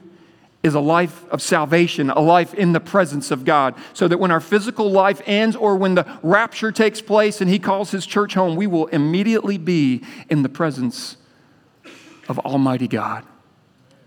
[0.65, 4.33] is a life of salvation, a life in the presence of God, so that when
[4.33, 8.35] our physical life ends or when the rapture takes place and He calls His church
[8.35, 11.19] home, we will immediately be in the presence
[12.29, 13.25] of Almighty God.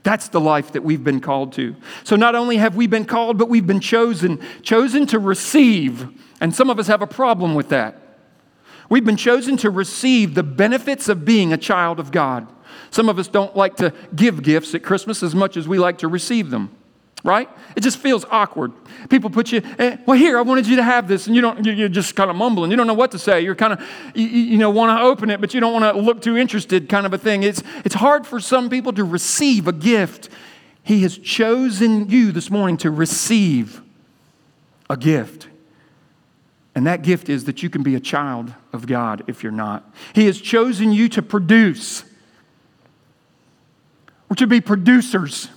[0.08, 1.76] That's the life that we've been called to.
[2.06, 6.08] So not only have we been called, but we've been chosen, chosen to receive.
[6.40, 8.02] And some of us have a problem with that.
[8.90, 12.48] We've been chosen to receive the benefits of being a child of God.
[12.90, 15.98] Some of us don't like to give gifts at Christmas as much as we like
[15.98, 16.74] to receive them,
[17.24, 17.50] right?
[17.76, 18.72] It just feels awkward.
[19.10, 21.66] People put you, eh, well, here, I wanted you to have this, and you don't,
[21.66, 22.72] you're just kind of mumbling.
[22.72, 23.42] You don't know what to say.
[23.42, 26.02] You're kind of, you, you know, want to open it, but you don't want to
[26.02, 27.44] look too interested, kind of a thing.
[27.44, 30.30] It's, it's hard for some people to receive a gift.
[30.84, 33.82] He has chosen you this morning to receive
[34.90, 35.48] a gift.
[36.76, 39.92] And that gift is that you can be a child of God if you're not.
[40.14, 42.04] He has chosen you to produce.
[44.30, 45.50] We're to be producers.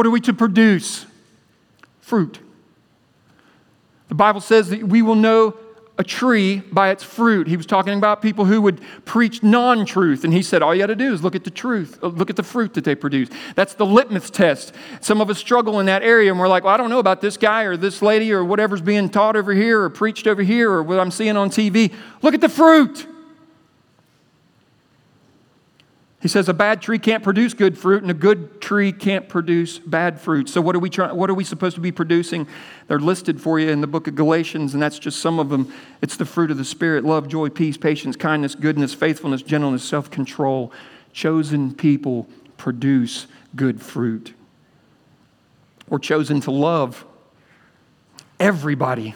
[0.00, 1.04] What are we to produce?
[2.00, 2.38] Fruit.
[4.08, 5.58] The Bible says that we will know
[5.98, 7.46] a tree by its fruit.
[7.46, 10.24] He was talking about people who would preach non truth.
[10.24, 12.30] And he said, All you got to do is look at the truth, uh, look
[12.30, 13.28] at the fruit that they produce.
[13.56, 14.72] That's the litmus test.
[15.02, 17.20] Some of us struggle in that area and we're like, Well, I don't know about
[17.20, 20.70] this guy or this lady or whatever's being taught over here or preached over here
[20.72, 21.92] or what I'm seeing on TV.
[22.22, 23.06] Look at the fruit.
[26.20, 29.78] He says a bad tree can't produce good fruit, and a good tree can't produce
[29.78, 30.50] bad fruit.
[30.50, 32.46] So, what are we trying, What are we supposed to be producing?
[32.88, 35.72] They're listed for you in the book of Galatians, and that's just some of them.
[36.02, 40.70] It's the fruit of the Spirit: love, joy, peace, patience, kindness, goodness, faithfulness, gentleness, self-control.
[41.14, 42.28] Chosen people
[42.58, 44.34] produce good fruit.
[45.88, 47.06] We're chosen to love
[48.38, 49.14] everybody.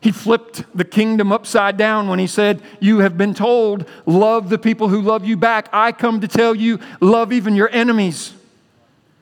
[0.00, 4.58] He flipped the kingdom upside down when he said, You have been told, love the
[4.58, 5.68] people who love you back.
[5.72, 8.32] I come to tell you, love even your enemies.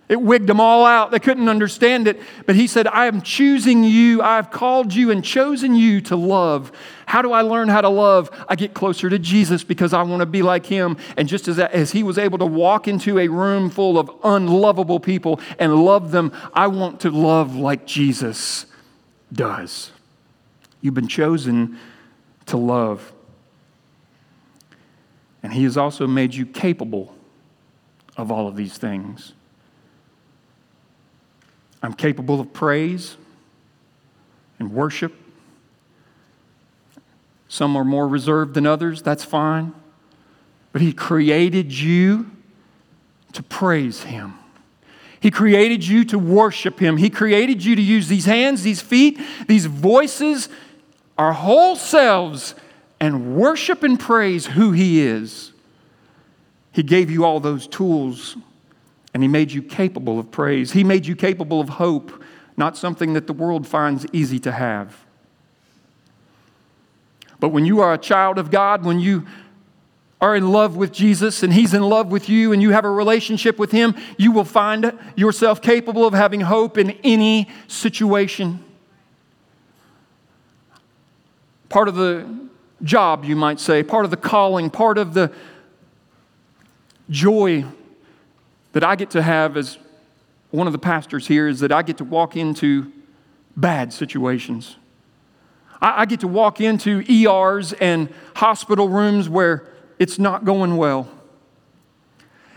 [0.09, 1.11] It wigged them all out.
[1.11, 2.19] They couldn't understand it.
[2.47, 4.23] But he said, I am choosing you.
[4.23, 6.73] I've called you and chosen you to love.
[7.05, 8.31] How do I learn how to love?
[8.49, 10.97] I get closer to Jesus because I want to be like him.
[11.19, 14.99] And just as, as he was able to walk into a room full of unlovable
[14.99, 18.65] people and love them, I want to love like Jesus
[19.31, 19.91] does.
[20.81, 21.79] You've been chosen
[22.47, 23.13] to love.
[25.43, 27.15] And He has also made you capable
[28.17, 29.33] of all of these things.
[31.83, 33.17] I'm capable of praise
[34.59, 35.15] and worship.
[37.49, 39.73] Some are more reserved than others, that's fine.
[40.73, 42.31] But He created you
[43.33, 44.35] to praise Him.
[45.21, 46.97] He created you to worship Him.
[46.97, 50.49] He created you to use these hands, these feet, these voices
[51.19, 52.55] our whole selves
[53.01, 55.53] and worship and praise who He is.
[56.73, 58.37] He gave you all those tools
[59.13, 60.73] and He made you capable of praise.
[60.73, 62.23] He made you capable of hope,
[62.57, 65.05] not something that the world finds easy to have.
[67.41, 69.27] But when you are a child of God, when you
[70.21, 72.91] are in love with Jesus and He's in love with you and you have a
[72.91, 78.65] relationship with Him, you will find yourself capable of having hope in any situation.
[81.69, 82.49] Part of the
[82.83, 85.33] job, you might say, part of the calling, part of the
[87.11, 87.65] joy
[88.73, 89.79] that I get to have as
[90.51, 92.93] one of the pastors here is that I get to walk into
[93.57, 94.77] bad situations.
[95.81, 99.67] I, I get to walk into ERs and hospital rooms where
[99.99, 101.09] it's not going well.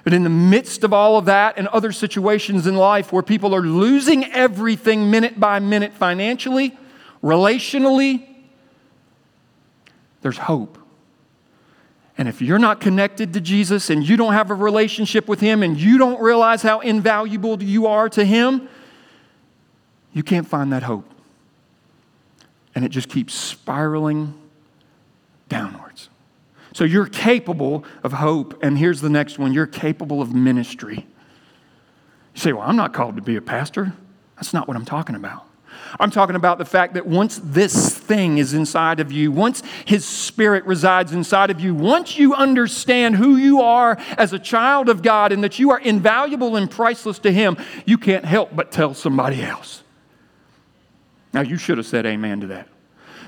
[0.03, 3.53] But in the midst of all of that and other situations in life where people
[3.53, 6.77] are losing everything minute by minute financially,
[7.23, 8.27] relationally,
[10.21, 10.77] there's hope.
[12.17, 15.63] And if you're not connected to Jesus and you don't have a relationship with Him
[15.63, 18.69] and you don't realize how invaluable you are to Him,
[20.13, 21.09] you can't find that hope.
[22.75, 24.33] And it just keeps spiraling
[25.49, 26.09] downwards.
[26.73, 28.61] So you're capable of hope.
[28.63, 31.07] And here's the next one you're capable of ministry.
[32.35, 33.93] You say, Well, I'm not called to be a pastor.
[34.35, 35.45] That's not what I'm talking about.
[35.99, 40.05] I'm talking about the fact that once this thing is inside of you, once His
[40.05, 45.01] Spirit resides inside of you, once you understand who you are as a child of
[45.01, 48.93] God and that you are invaluable and priceless to Him, you can't help but tell
[48.93, 49.83] somebody else.
[51.33, 52.67] Now, you should have said amen to that.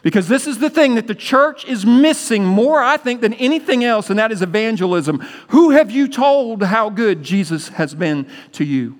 [0.02, 3.86] Because this is the thing that the church is missing more, I think, than anything
[3.86, 5.20] else, and that is evangelism.
[5.50, 8.98] Who have you told how good Jesus has been to you?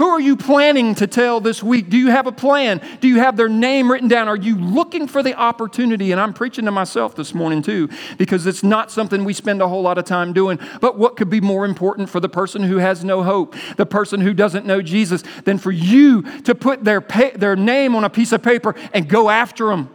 [0.00, 1.90] Who are you planning to tell this week?
[1.90, 2.80] Do you have a plan?
[3.02, 4.28] Do you have their name written down?
[4.28, 6.10] Are you looking for the opportunity?
[6.10, 9.68] And I'm preaching to myself this morning too, because it's not something we spend a
[9.68, 10.58] whole lot of time doing.
[10.80, 14.22] But what could be more important for the person who has no hope, the person
[14.22, 18.08] who doesn't know Jesus, than for you to put their, pay, their name on a
[18.08, 19.90] piece of paper and go after them?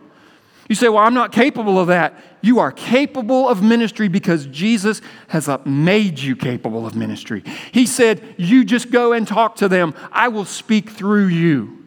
[0.68, 2.20] You say, Well, I'm not capable of that.
[2.42, 7.44] You are capable of ministry because Jesus has made you capable of ministry.
[7.72, 11.84] He said, You just go and talk to them, I will speak through you.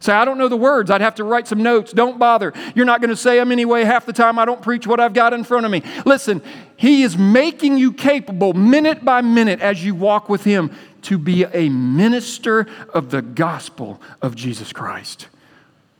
[0.00, 0.92] Say, I don't know the words.
[0.92, 1.92] I'd have to write some notes.
[1.92, 2.52] Don't bother.
[2.76, 3.82] You're not going to say them anyway.
[3.82, 5.82] Half the time, I don't preach what I've got in front of me.
[6.06, 6.40] Listen,
[6.76, 10.70] He is making you capable minute by minute as you walk with Him
[11.02, 15.26] to be a minister of the gospel of Jesus Christ.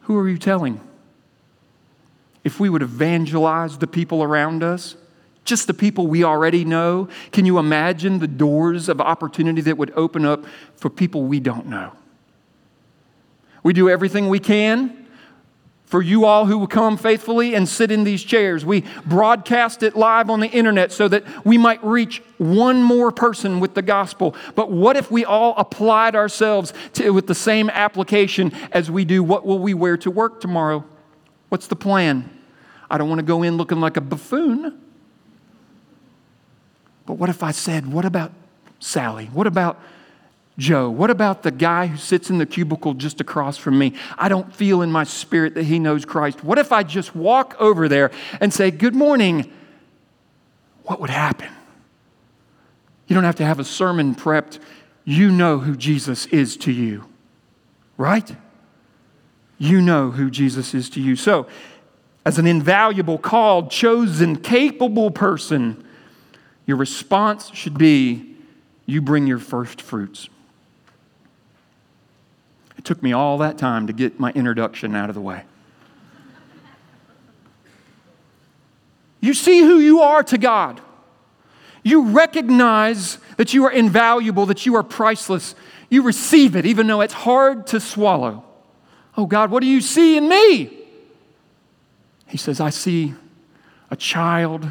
[0.02, 0.80] Who are you telling?
[2.48, 4.96] If we would evangelize the people around us,
[5.44, 9.90] just the people we already know, can you imagine the doors of opportunity that would
[9.90, 11.92] open up for people we don't know?
[13.62, 15.06] We do everything we can
[15.84, 18.64] for you all who will come faithfully and sit in these chairs.
[18.64, 23.60] We broadcast it live on the internet so that we might reach one more person
[23.60, 24.34] with the gospel.
[24.54, 29.22] But what if we all applied ourselves to, with the same application as we do?
[29.22, 30.82] What will we wear to work tomorrow?
[31.48, 32.37] What's the plan?
[32.90, 34.80] I don't want to go in looking like a buffoon.
[37.06, 38.32] But what if I said, What about
[38.80, 39.26] Sally?
[39.26, 39.80] What about
[40.58, 40.90] Joe?
[40.90, 43.94] What about the guy who sits in the cubicle just across from me?
[44.18, 46.42] I don't feel in my spirit that he knows Christ.
[46.44, 48.10] What if I just walk over there
[48.40, 49.52] and say, Good morning?
[50.84, 51.50] What would happen?
[53.06, 54.58] You don't have to have a sermon prepped.
[55.04, 57.06] You know who Jesus is to you,
[57.96, 58.36] right?
[59.56, 61.16] You know who Jesus is to you.
[61.16, 61.46] So,
[62.28, 65.82] as an invaluable, called, chosen, capable person,
[66.66, 68.36] your response should be
[68.84, 70.28] you bring your first fruits.
[72.76, 75.44] It took me all that time to get my introduction out of the way.
[79.20, 80.82] You see who you are to God.
[81.82, 85.54] You recognize that you are invaluable, that you are priceless.
[85.88, 88.44] You receive it, even though it's hard to swallow.
[89.16, 90.77] Oh God, what do you see in me?
[92.28, 93.14] He says, I see
[93.90, 94.70] a child,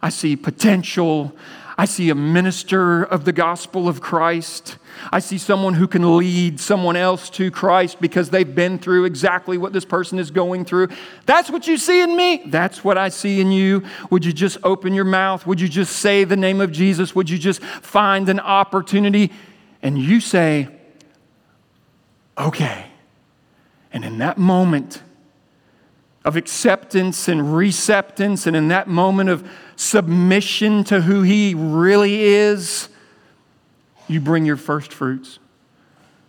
[0.00, 1.34] I see potential,
[1.80, 4.78] I see a minister of the gospel of Christ.
[5.12, 9.56] I see someone who can lead someone else to Christ because they've been through exactly
[9.56, 10.88] what this person is going through.
[11.24, 12.42] That's what you see in me.
[12.46, 13.84] That's what I see in you.
[14.10, 15.46] Would you just open your mouth?
[15.46, 17.14] Would you just say the name of Jesus?
[17.14, 19.30] Would you just find an opportunity?
[19.80, 20.66] And you say,
[22.36, 22.86] okay.
[23.92, 25.00] And in that moment,
[26.24, 32.88] of acceptance and receptance, and in that moment of submission to who He really is,
[34.08, 35.38] you bring your first fruits.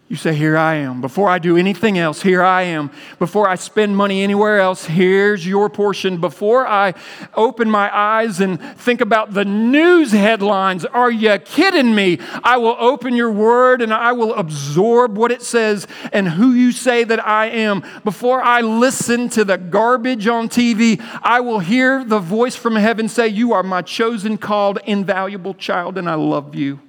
[0.10, 1.01] You say, Here I am.
[1.01, 2.89] Before I do anything else, here I am.
[3.20, 6.20] Before I spend money anywhere else, here's your portion.
[6.20, 6.95] Before I
[7.36, 12.18] open my eyes and think about the news headlines, are you kidding me?
[12.43, 16.72] I will open your word and I will absorb what it says and who you
[16.72, 17.84] say that I am.
[18.03, 23.10] Before I listen to the garbage on TV, I will hear the voice from heaven
[23.10, 26.80] say, You are my chosen, called, invaluable child, and I love you.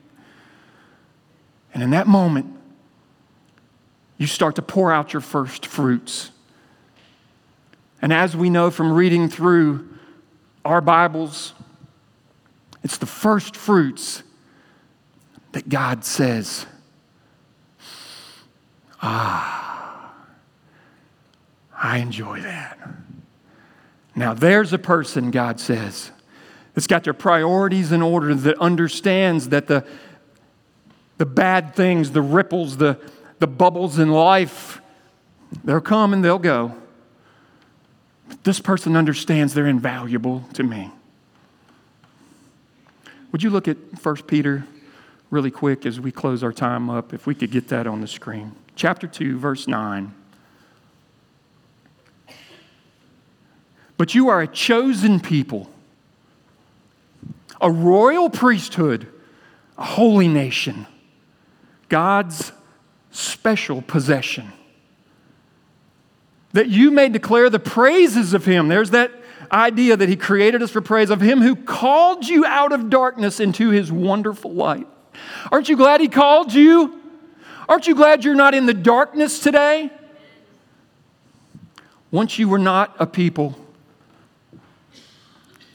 [1.75, 2.57] And in that moment,
[4.21, 6.31] you start to pour out your first fruits.
[8.03, 9.89] And as we know from reading through
[10.63, 11.55] our Bibles,
[12.83, 14.23] it's the first fruits
[15.53, 16.67] that God says,
[19.01, 20.13] Ah,
[21.75, 22.79] I enjoy that.
[24.15, 26.11] Now, there's a person, God says,
[26.75, 29.83] that's got their priorities in order, that understands that the,
[31.17, 32.99] the bad things, the ripples, the,
[33.41, 34.81] the bubbles in life,
[35.65, 36.77] they'll come and they'll go.
[38.29, 40.93] But this person understands they're invaluable to me.
[43.33, 44.65] Would you look at 1 Peter
[45.31, 47.13] really quick as we close our time up?
[47.13, 48.53] If we could get that on the screen.
[48.77, 50.15] Chapter 2, verse 9.
[53.97, 55.71] But you are a chosen people,
[57.61, 59.07] a royal priesthood,
[59.77, 60.87] a holy nation,
[61.89, 62.53] God's
[63.11, 64.53] special possession.
[66.53, 68.69] That you may declare the praises of Him.
[68.69, 69.13] There's that
[69.53, 73.41] idea that He created us for praise of Him who called you out of darkness
[73.41, 74.87] into His wonderful light.
[75.51, 77.01] Aren't you glad He called you?
[77.69, 79.91] Aren't you glad you're not in the darkness today?
[82.11, 83.57] Once you were not a people.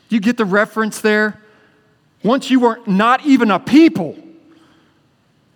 [0.10, 1.42] You get the reference there?
[2.24, 4.18] Once you were not even a people.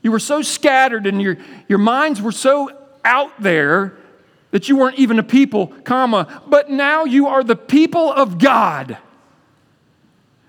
[0.02, 1.38] You were so scattered and your,
[1.68, 2.72] your minds were so
[3.04, 3.98] out there
[4.52, 8.98] that you weren't even a people, comma, but now you are the people of God.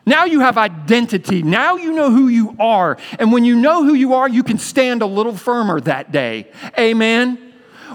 [0.06, 1.42] Now you have identity.
[1.42, 2.96] Now you know who you are.
[3.18, 6.50] And when you know who you are, you can stand a little firmer that day.
[6.78, 7.49] Amen.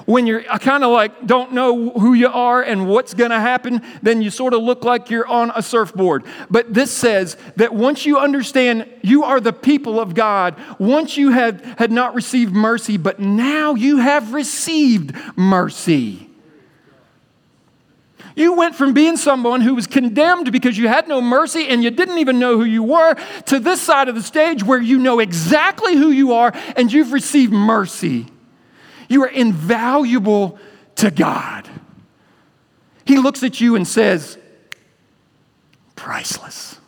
[0.05, 3.39] When you're uh, kind of like don't know who you are and what's going to
[3.39, 6.23] happen, then you sort of look like you're on a surfboard.
[6.49, 11.31] But this says that once you understand you are the people of God, once you
[11.31, 16.29] had, had not received mercy, but now you have received mercy.
[18.35, 21.89] You went from being someone who was condemned because you had no mercy and you
[21.89, 25.19] didn't even know who you were to this side of the stage where you know
[25.19, 28.27] exactly who you are and you've received mercy.
[29.07, 30.57] You are invaluable
[30.95, 31.69] to God.
[33.05, 34.37] He looks at you and says,
[35.95, 36.79] priceless.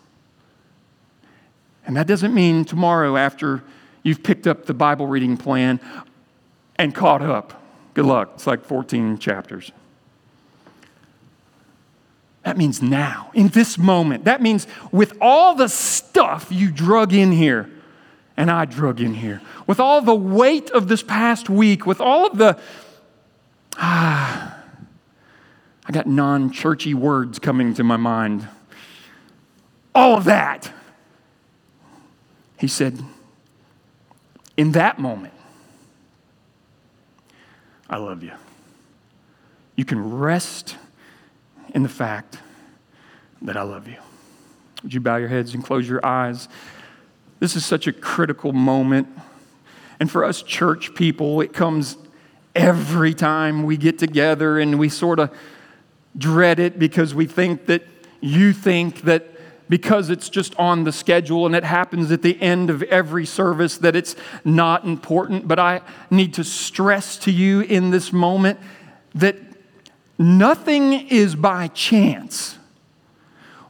[1.85, 3.63] And that doesn't mean tomorrow after
[4.03, 5.79] you've picked up the Bible reading plan
[6.75, 7.61] and caught up.
[7.93, 8.31] Good luck.
[8.35, 9.71] It's like 14 chapters.
[12.43, 14.23] That means now, in this moment.
[14.23, 17.69] That means with all the stuff you drug in here,
[18.37, 22.27] and I drug in here, with all the weight of this past week, with all
[22.27, 22.59] of the,
[23.77, 24.55] ah,
[25.85, 28.47] I got non churchy words coming to my mind.
[29.95, 30.71] All of that.
[32.59, 33.03] He said,
[34.55, 35.33] in that moment,
[37.89, 38.33] I love you.
[39.75, 40.75] You can rest
[41.73, 42.37] in the fact
[43.41, 43.97] that I love you.
[44.83, 46.47] Would you bow your heads and close your eyes?
[47.39, 49.07] This is such a critical moment.
[49.99, 51.97] And for us church people, it comes
[52.55, 55.35] every time we get together and we sort of
[56.17, 57.83] dread it because we think that
[58.21, 59.27] you think that
[59.69, 63.77] because it's just on the schedule and it happens at the end of every service
[63.77, 64.15] that it's
[64.45, 65.47] not important.
[65.47, 68.59] But I need to stress to you in this moment
[69.13, 69.35] that
[70.17, 72.57] Nothing is by chance.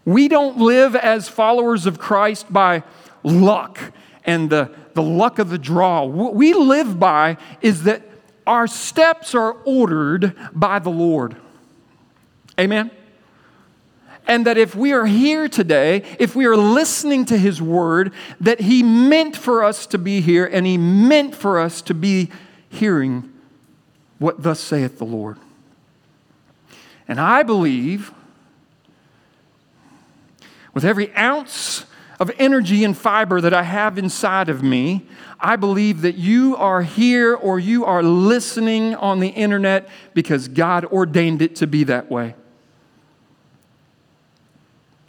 [0.06, 2.84] We don't live as followers of Christ by
[3.28, 3.80] luck
[4.24, 6.04] and the, the luck of the draw.
[6.04, 8.02] What we live by is that
[8.46, 11.36] our steps are ordered by the Lord.
[12.60, 12.92] Amen?
[14.26, 18.62] And that if we are here today, if we are listening to His word, that
[18.62, 22.30] He meant for us to be here and He meant for us to be
[22.70, 23.32] hearing
[24.20, 25.38] what thus saith the Lord.
[27.08, 28.12] And I believe,
[30.74, 31.86] with every ounce
[32.20, 35.06] of energy and fiber that I have inside of me,
[35.40, 40.86] I believe that you are here or you are listening on the internet because God
[40.86, 42.36] ordained it to be that way.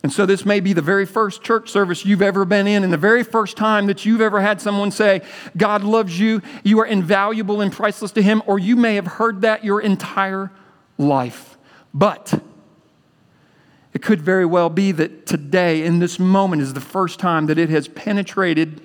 [0.02, 2.92] And so, this may be the very first church service you've ever been in, and
[2.92, 5.22] the very first time that you've ever had someone say,
[5.56, 9.40] God loves you, you are invaluable and priceless to Him, or you may have heard
[9.40, 10.52] that your entire
[10.98, 11.58] life.
[11.92, 12.40] But
[14.08, 17.68] could very well be that today, in this moment, is the first time that it
[17.68, 18.80] has penetrated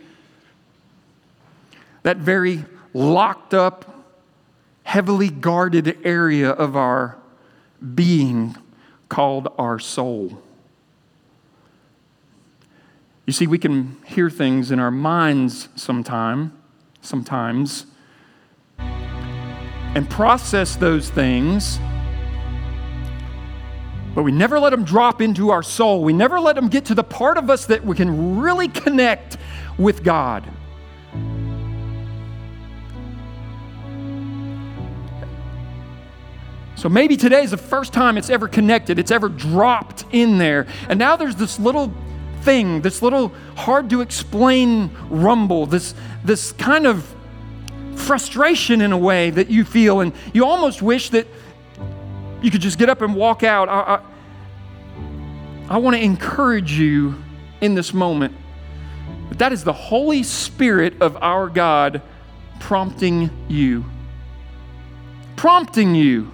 [2.02, 4.06] that very locked up,
[4.84, 7.18] heavily guarded area of our
[7.96, 8.54] being
[9.08, 10.42] called our soul.
[13.26, 16.52] You see, we can hear things in our minds sometime,
[17.02, 17.86] sometimes,
[18.78, 21.80] and process those things
[24.16, 26.04] but we never let them drop into our soul.
[26.04, 29.38] We never let them get to the part of us that we can really connect
[29.78, 30.48] with God.
[36.76, 40.68] So maybe today is the first time it's ever connected, it's ever dropped in there.
[40.90, 41.94] And now there's this little
[42.42, 45.96] thing, this little hard to explain rumble, this,
[46.26, 47.16] this kind of
[47.96, 50.02] frustration in a way that you feel.
[50.02, 51.26] And you almost wish that
[52.44, 53.70] you could just get up and walk out.
[53.70, 54.02] I,
[55.70, 57.16] I, I want to encourage you
[57.62, 58.36] in this moment
[59.30, 62.02] that that is the Holy Spirit of our God
[62.60, 63.86] prompting you.
[65.38, 66.30] Prompting you.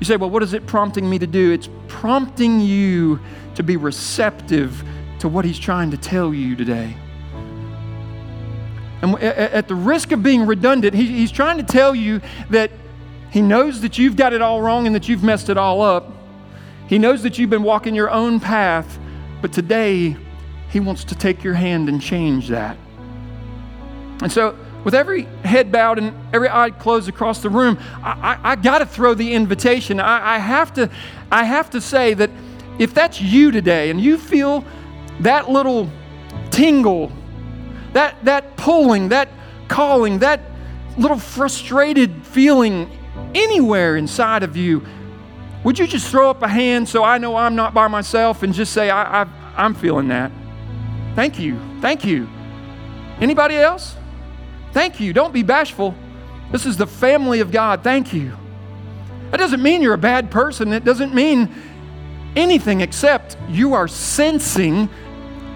[0.00, 1.52] You say, well, what is it prompting me to do?
[1.52, 3.20] It's prompting you
[3.56, 4.82] to be receptive
[5.18, 6.96] to what He's trying to tell you today.
[9.02, 12.70] And at the risk of being redundant, He's trying to tell you that
[13.34, 16.08] he knows that you've got it all wrong and that you've messed it all up.
[16.86, 18.96] He knows that you've been walking your own path,
[19.42, 20.16] but today
[20.70, 22.76] He wants to take your hand and change that.
[24.22, 28.52] And so, with every head bowed and every eye closed across the room, I, I,
[28.52, 29.98] I got to throw the invitation.
[29.98, 30.88] I, I, have to,
[31.32, 32.30] I have to say that
[32.78, 34.64] if that's you today and you feel
[35.22, 35.90] that little
[36.52, 37.10] tingle,
[37.94, 39.28] that, that pulling, that
[39.66, 40.40] calling, that
[40.96, 42.88] little frustrated feeling
[43.34, 44.84] anywhere inside of you,
[45.64, 48.52] would you just throw up a hand so I know I'm not by myself and
[48.52, 49.26] just say, I, I,
[49.56, 50.30] I'm feeling that?
[51.14, 51.58] Thank you.
[51.80, 52.28] Thank you.
[53.20, 53.96] Anybody else?
[54.72, 55.12] Thank you.
[55.12, 55.94] Don't be bashful.
[56.52, 57.82] This is the family of God.
[57.82, 58.36] Thank you.
[59.30, 60.72] That doesn't mean you're a bad person.
[60.72, 61.54] It doesn't mean
[62.36, 64.88] anything except you are sensing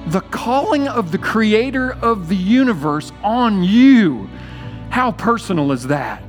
[0.06, 4.28] the calling of the creator of the universe on you.
[4.90, 6.22] How personal is that?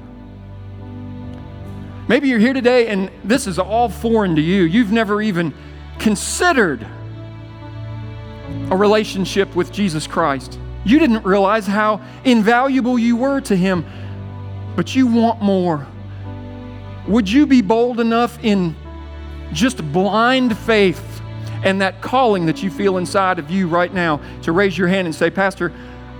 [2.10, 4.64] Maybe you're here today and this is all foreign to you.
[4.64, 5.53] You've never even
[5.99, 6.82] considered
[8.72, 10.60] a relationship with Jesus Christ.
[10.84, 13.86] You didn't realize how invaluable you were to Him,
[14.76, 15.86] but you want more.
[17.07, 18.76] Would you be bold enough in
[19.53, 21.22] just blind faith
[21.64, 25.05] and that calling that you feel inside of you right now to raise your hand
[25.05, 25.72] and say, Pastor,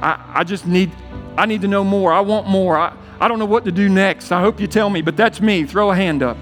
[0.04, 0.92] I, I just need,
[1.36, 2.14] I need to know more.
[2.14, 2.78] I want more.
[2.78, 4.32] I, I don't know what to do next.
[4.32, 5.66] I hope you tell me, but that's me.
[5.66, 6.38] Throw a hand up.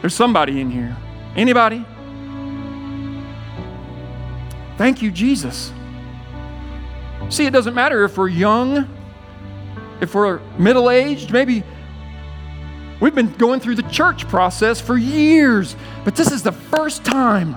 [0.00, 0.96] There's somebody in here.
[1.36, 1.84] Anybody?
[4.78, 5.72] Thank you, Jesus.
[7.28, 8.88] See, it doesn't matter if we're young,
[10.00, 11.62] if we're middle aged, maybe
[13.00, 17.56] we've been going through the church process for years, but this is the first time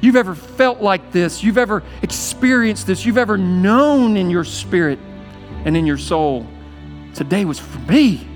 [0.00, 4.98] you've ever felt like this, you've ever experienced this, you've ever known in your spirit
[5.64, 6.46] and in your soul
[7.14, 8.26] today was for me.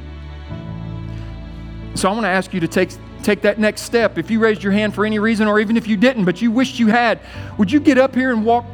[1.95, 2.91] So I want to ask you to take,
[3.23, 4.19] take that next step.
[4.19, 6.51] If you raised your hand for any reason, or even if you didn't, but you
[6.51, 7.21] wished you had,
[7.57, 8.65] would you get up here and walk,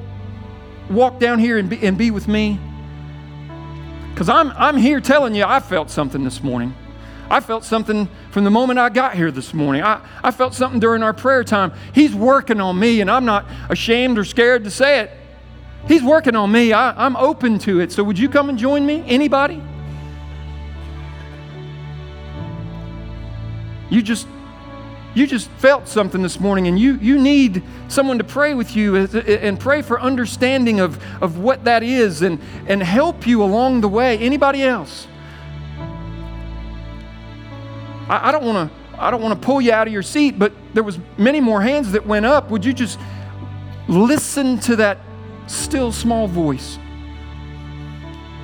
[0.89, 2.59] walk down here and be, and be with me?
[4.13, 6.75] Because I'm, I'm here telling you, I felt something this morning.
[7.31, 9.83] I felt something from the moment I got here this morning.
[9.83, 11.73] I, I felt something during our prayer time.
[11.95, 15.13] He's working on me, and I'm not ashamed or scared to say it.
[15.87, 16.73] He's working on me.
[16.73, 17.93] I, I'm open to it.
[17.93, 19.05] So, would you come and join me?
[19.07, 19.63] Anybody?
[23.91, 24.27] You just
[25.15, 28.97] you just felt something this morning and you, you need someone to pray with you
[28.97, 33.89] and pray for understanding of, of what that is and, and help you along the
[33.89, 34.19] way.
[34.19, 35.09] Anybody else?
[38.09, 40.39] I, I don't want to i don't want to pull you out of your seat
[40.39, 42.51] but there was many more hands that went up.
[42.51, 42.99] Would you just
[43.89, 44.99] listen to that
[45.47, 46.79] still small voice?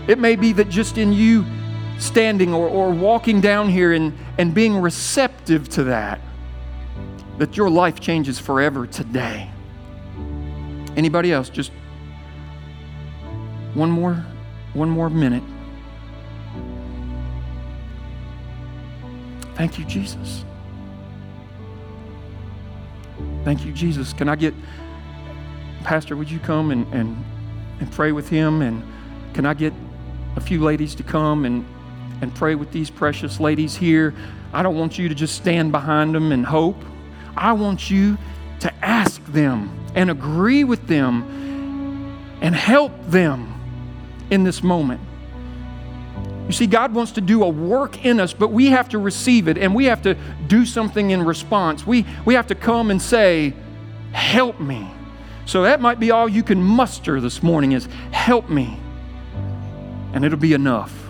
[0.08, 1.44] It may be that just in you
[1.98, 6.20] standing or, or walking down here and, and being receptive to that,
[7.38, 9.50] that your life changes forever today.
[10.96, 11.48] Anybody else?
[11.50, 11.70] Just
[13.74, 14.14] one more,
[14.72, 15.42] one more minute.
[19.54, 20.44] Thank you, Jesus.
[23.44, 24.12] Thank you, Jesus.
[24.12, 24.54] Can I get,
[25.82, 27.24] Pastor, would you come and, and,
[27.80, 28.60] and pray with him?
[28.60, 28.82] And
[29.34, 29.72] can I get
[30.36, 31.64] a few ladies to come and,
[32.20, 34.14] and pray with these precious ladies here.
[34.52, 36.82] I don't want you to just stand behind them and hope.
[37.36, 38.16] I want you
[38.60, 41.24] to ask them and agree with them
[42.40, 43.52] and help them
[44.30, 45.00] in this moment.
[46.46, 49.48] You see, God wants to do a work in us, but we have to receive
[49.48, 51.86] it and we have to do something in response.
[51.86, 53.52] We, we have to come and say,
[54.12, 54.90] Help me.
[55.44, 58.80] So that might be all you can muster this morning is help me.
[60.14, 61.05] And it'll be enough.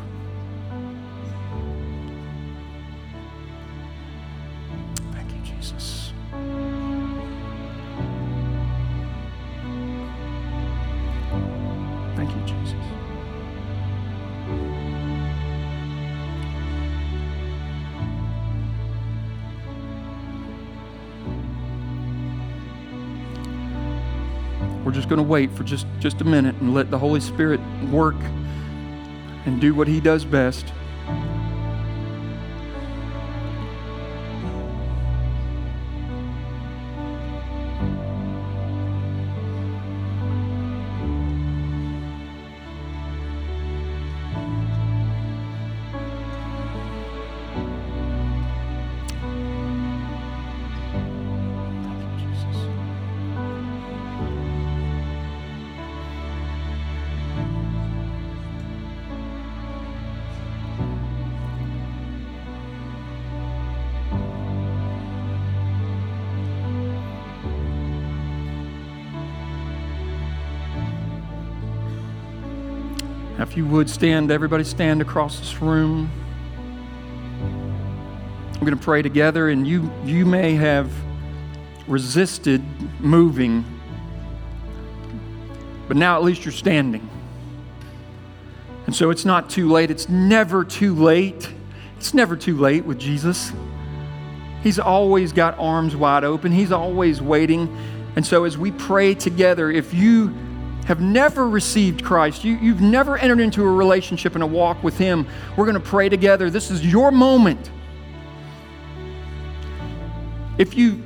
[25.17, 27.59] Going to wait for just, just a minute and let the Holy Spirit
[27.91, 28.17] work
[29.47, 30.75] and do what He does best.
[73.77, 76.11] Would stand, everybody stand across this room.
[78.55, 80.91] We're going to pray together, and you, you may have
[81.87, 82.63] resisted
[83.01, 83.65] moving,
[85.89, 87.09] but now at least you're standing.
[88.87, 89.91] And so it's not too late.
[89.91, 91.51] It's never too late.
[91.99, 93.53] It's never too late with Jesus.
[94.63, 97.69] He's always got arms wide open, He's always waiting.
[98.17, 100.35] And so as we pray together, if you
[100.87, 104.97] have never received Christ, you, you've never entered into a relationship and a walk with
[104.97, 105.27] Him,
[105.57, 106.49] we're going to pray together.
[106.49, 107.71] This is your moment.
[110.59, 111.03] If you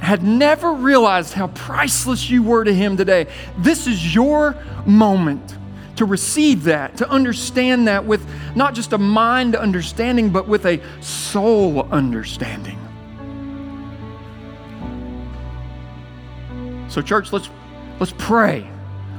[0.00, 3.26] had never realized how priceless you were to Him today,
[3.58, 4.54] this is your
[4.84, 5.56] moment
[5.96, 10.78] to receive that, to understand that with not just a mind understanding, but with a
[11.02, 12.78] soul understanding.
[16.90, 17.48] So, church, let's,
[17.98, 18.70] let's pray.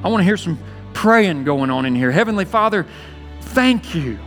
[0.07, 0.57] I want to hear some
[0.93, 2.11] praying going on in here.
[2.11, 2.85] Heavenly Father,
[3.41, 4.17] thank you.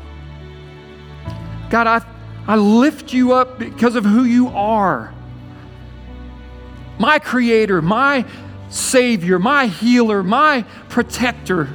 [1.70, 2.04] God, I,
[2.46, 5.14] I lift you up because of who you are.
[6.98, 8.26] My creator, my
[8.68, 11.66] savior, my healer, my protector.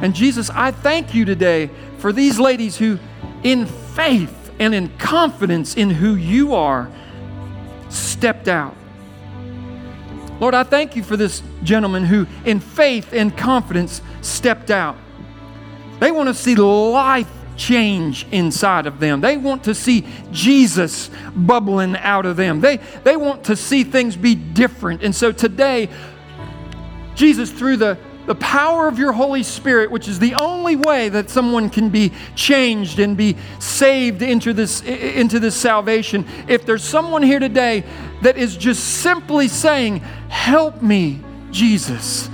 [0.00, 2.98] And Jesus, I thank you today for these ladies who,
[3.44, 6.90] in faith and in confidence in who you are,
[7.88, 8.74] stepped out.
[10.40, 14.96] Lord, I thank you for this gentleman who, in faith and confidence, stepped out.
[16.00, 19.20] They want to see life change inside of them.
[19.20, 22.60] They want to see Jesus bubbling out of them.
[22.60, 25.02] They, they want to see things be different.
[25.02, 25.88] And so today,
[27.14, 31.28] Jesus, through the the power of your Holy Spirit, which is the only way that
[31.28, 36.26] someone can be changed and be saved into this, into this salvation.
[36.48, 37.84] If there's someone here today
[38.22, 39.98] that is just simply saying,
[40.28, 41.20] Help me,
[41.50, 42.30] Jesus.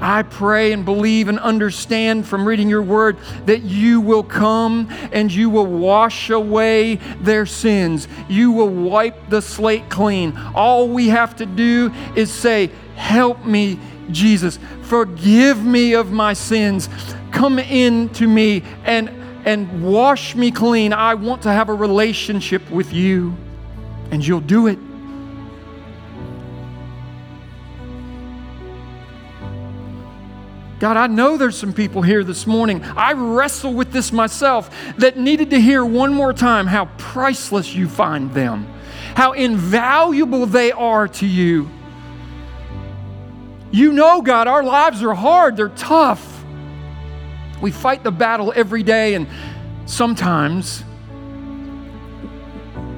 [0.00, 3.16] I pray and believe and understand from reading your word
[3.46, 8.06] that you will come and you will wash away their sins.
[8.28, 10.36] You will wipe the slate clean.
[10.54, 13.78] All we have to do is say, Help me,
[14.10, 14.58] Jesus,
[14.88, 16.88] forgive me of my sins.
[17.30, 19.10] Come in to me and,
[19.44, 20.92] and wash me clean.
[20.92, 23.36] I want to have a relationship with you.
[24.10, 24.78] And you'll do it.
[30.78, 32.82] God, I know there's some people here this morning.
[32.82, 37.88] I wrestle with this myself that needed to hear one more time how priceless you
[37.88, 38.64] find them,
[39.14, 41.68] how invaluable they are to you.
[43.70, 46.44] You know, God, our lives are hard, they're tough.
[47.60, 49.26] We fight the battle every day, and
[49.86, 50.84] sometimes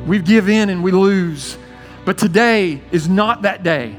[0.06, 1.56] we give in and we lose.
[2.04, 3.96] But today is not that day.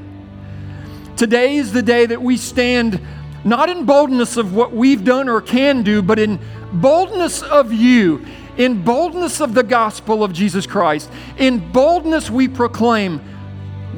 [1.15, 2.99] Today is the day that we stand
[3.43, 6.39] not in boldness of what we've done or can do, but in
[6.73, 8.25] boldness of you,
[8.57, 11.09] in boldness of the gospel of Jesus Christ.
[11.37, 13.19] In boldness, we proclaim,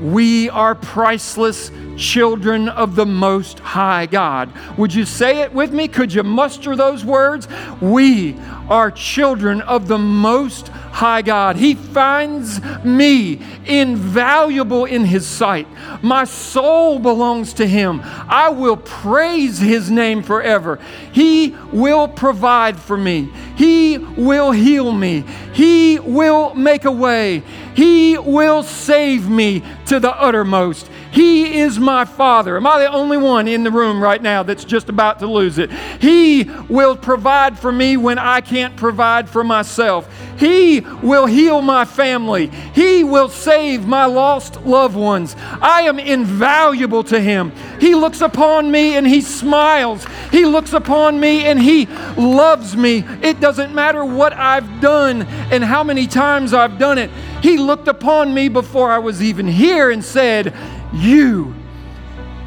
[0.02, 4.52] We are priceless children of the Most High God.
[4.78, 5.88] Would you say it with me?
[5.88, 7.48] Could you muster those words?
[7.82, 8.36] We
[8.70, 11.56] are children of the Most High God.
[11.56, 15.68] He finds me invaluable in His sight.
[16.02, 18.02] My soul belongs to Him.
[18.04, 20.80] I will praise His name forever.
[21.12, 25.24] He will provide for me, He will heal me,
[25.54, 27.44] He will make a way,
[27.76, 30.90] He will save me to the uttermost.
[31.14, 32.58] He is my Father.
[32.58, 35.60] Am I the only one in the room right now that's just about to lose
[35.60, 35.72] it?
[36.02, 40.12] He will provide for me when I can't provide for myself.
[40.40, 42.48] He will heal my family.
[42.48, 45.36] He will save my lost loved ones.
[45.62, 47.52] I am invaluable to Him.
[47.80, 50.08] He looks upon me and He smiles.
[50.32, 51.86] He looks upon me and He
[52.18, 53.06] loves me.
[53.22, 57.12] It doesn't matter what I've done and how many times I've done it.
[57.44, 60.56] He looked upon me before I was even here and said,
[60.94, 61.54] you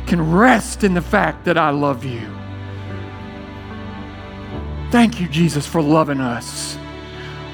[0.07, 2.27] can rest in the fact that I love you.
[4.91, 6.79] Thank you, Jesus, for loving us.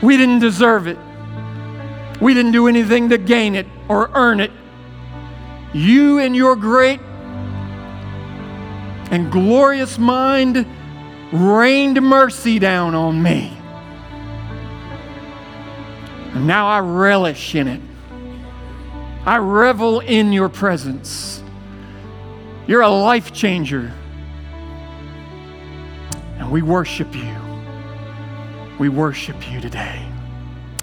[0.03, 0.99] We didn't deserve it.
[2.21, 4.53] We didn't do anything to gain it or earn it.
[5.73, 7.01] You, in your great
[9.11, 10.67] and glorious mind,
[11.33, 13.57] rained mercy down on me.
[16.35, 17.81] And now I relish in it.
[19.25, 21.43] I revel in your presence.
[22.67, 23.93] You're a life changer.
[26.39, 27.37] And we worship you.
[28.81, 30.05] We worship you today.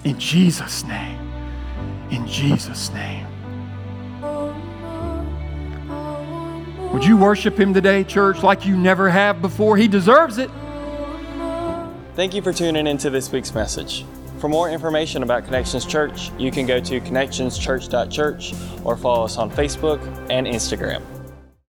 [0.04, 1.18] In Jesus' name.
[2.10, 3.26] In Jesus' name.
[6.92, 9.76] Would you worship him today, church, like you never have before?
[9.76, 10.50] He deserves it.
[12.14, 14.04] Thank you for tuning into this week's message.
[14.40, 19.50] For more information about Connections Church, you can go to connectionschurch.church or follow us on
[19.50, 21.19] Facebook and Instagram.